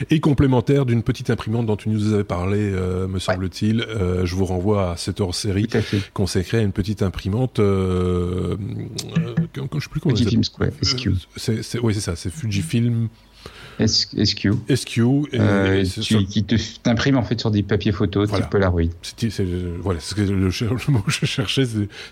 et 0.09 0.19
complémentaire 0.19 0.85
d'une 0.85 1.03
petite 1.03 1.29
imprimante 1.29 1.65
dont 1.65 1.75
tu 1.75 1.89
nous 1.89 2.13
avais 2.13 2.23
parlé, 2.23 2.59
euh, 2.59 3.07
me 3.07 3.19
semble-t-il. 3.19 3.81
Euh, 3.81 4.25
je 4.25 4.35
vous 4.35 4.45
renvoie 4.45 4.91
à 4.91 4.97
cette 4.97 5.21
hors-série 5.21 5.67
consacrée 6.13 6.59
à 6.59 6.61
une 6.61 6.71
petite 6.71 7.01
imprimante 7.01 7.59
euh, 7.59 8.55
je 9.55 9.79
sais 9.79 9.89
plus 9.89 9.99
comment 9.99 10.15
Fujifilm 10.15 10.43
Square, 10.43 10.69
SQ. 10.81 11.09
oui, 11.83 11.93
c'est 11.93 12.01
ça, 12.01 12.15
c'est 12.15 12.31
Fujifilm. 12.31 13.09
SQ. 13.79 14.51
SQ. 14.69 14.99
Euh, 15.33 15.83
qui 16.29 16.45
t'imprime 16.83 17.17
en 17.17 17.23
fait 17.23 17.39
sur 17.39 17.51
des 17.51 17.63
papiers 17.63 17.91
photos 17.91 18.31
type 18.31 18.49
Polaroid. 18.49 18.89
C'est, 19.01 19.43
voilà, 19.79 19.99
c'est 19.99 20.17
le, 20.17 20.35
le, 20.35 20.49
le, 20.59 20.91
mot 20.91 20.99
que 20.99 21.11
je 21.11 21.25
cherchais. 21.25 21.63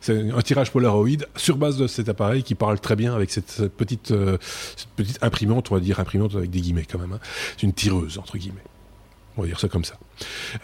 C'est, 0.01 0.31
un 0.31 0.41
tirage 0.41 0.71
Polaroid 0.71 1.25
sur 1.35 1.57
base 1.57 1.77
de 1.77 1.87
cet 1.87 2.09
appareil 2.09 2.43
qui 2.43 2.55
parle 2.55 2.79
très 2.79 2.95
bien 2.95 3.13
avec 3.13 3.31
cette, 3.31 3.67
petite, 3.77 4.11
euh, 4.11 4.37
cette 4.75 4.89
petite 4.95 5.19
imprimante, 5.21 5.71
on 5.71 5.75
va 5.75 5.81
dire 5.81 5.99
imprimante 5.99 6.35
avec 6.35 6.49
des 6.49 6.61
guillemets 6.61 6.85
quand 6.89 6.99
même. 6.99 7.13
Hein. 7.13 7.19
C'est 7.57 7.63
une 7.63 7.73
tireuse 7.73 8.17
entre 8.17 8.37
guillemets. 8.37 8.63
On 9.39 9.43
va 9.43 9.47
dire 9.47 9.59
ça 9.59 9.69
comme 9.69 9.85
ça. 9.85 9.95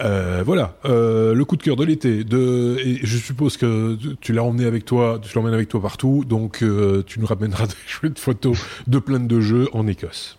Euh, 0.02 0.44
voilà, 0.46 0.78
euh, 0.84 1.34
le 1.34 1.46
coup 1.46 1.56
de 1.56 1.64
cœur 1.64 1.78
de 1.78 1.86
l'été. 1.86 2.26
De, 2.26 2.78
et 2.84 3.00
je 3.04 3.18
suppose 3.18 3.56
que 3.56 3.98
tu 4.20 4.34
l'as 4.34 4.44
emmené 4.44 4.66
avec 4.66 4.84
toi, 4.84 5.18
tu 5.22 5.34
l'emmènes 5.34 5.54
avec 5.54 5.70
toi 5.70 5.82
partout, 5.82 6.26
donc 6.28 6.62
euh, 6.62 7.02
tu 7.06 7.22
nous 7.22 7.26
ramèneras 7.26 7.68
des 8.04 8.10
photos 8.18 8.58
de 8.88 9.00
plein 9.00 9.22
de 9.22 9.40
jeux 9.40 9.70
en 9.72 9.88
Écosse 9.88 10.38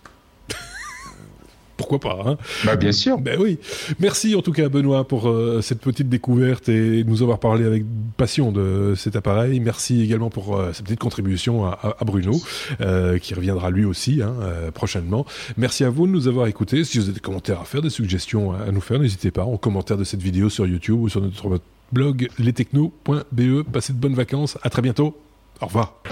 pourquoi 1.76 1.98
pas 1.98 2.18
hein 2.26 2.36
Bah 2.64 2.76
bien 2.76 2.92
sûr. 2.92 3.18
Ben 3.18 3.38
oui. 3.40 3.58
Merci 4.00 4.34
en 4.34 4.42
tout 4.42 4.52
cas 4.52 4.68
Benoît 4.68 5.06
pour 5.06 5.28
euh, 5.28 5.60
cette 5.62 5.80
petite 5.80 6.08
découverte 6.08 6.68
et 6.68 7.04
nous 7.04 7.22
avoir 7.22 7.38
parlé 7.38 7.64
avec 7.64 7.84
passion 8.16 8.52
de 8.52 8.94
cet 8.96 9.16
appareil. 9.16 9.60
Merci 9.60 10.02
également 10.02 10.30
pour 10.30 10.56
euh, 10.56 10.72
cette 10.72 10.84
petite 10.84 11.00
contribution 11.00 11.66
à, 11.66 11.96
à, 11.98 12.04
Bruno 12.04 12.40
euh, 12.80 13.18
qui 13.18 13.34
reviendra 13.34 13.70
lui 13.70 13.84
aussi 13.84 14.22
hein, 14.22 14.34
euh, 14.40 14.70
prochainement. 14.70 15.26
Merci 15.56 15.84
à 15.84 15.90
vous 15.90 16.06
de 16.06 16.12
nous 16.12 16.28
avoir 16.28 16.46
écoutés. 16.46 16.84
Si 16.84 16.98
vous 16.98 17.04
avez 17.04 17.14
des 17.14 17.20
commentaires 17.20 17.60
à 17.60 17.64
faire, 17.64 17.82
des 17.82 17.90
suggestions 17.90 18.52
à 18.52 18.70
nous 18.72 18.80
faire, 18.80 18.98
n'hésitez 18.98 19.30
pas 19.30 19.44
en 19.44 19.56
commentaire 19.56 19.96
de 19.96 20.04
cette 20.04 20.22
vidéo 20.22 20.48
sur 20.48 20.66
YouTube 20.66 21.00
ou 21.00 21.08
sur 21.08 21.20
notre 21.20 21.60
blog 21.92 22.28
lestechno.be. 22.38 23.62
Passez 23.72 23.92
de 23.92 23.98
bonnes 23.98 24.14
vacances. 24.14 24.58
À 24.62 24.70
très 24.70 24.82
bientôt. 24.82 25.16
Au 25.60 25.66
revoir. 25.66 26.02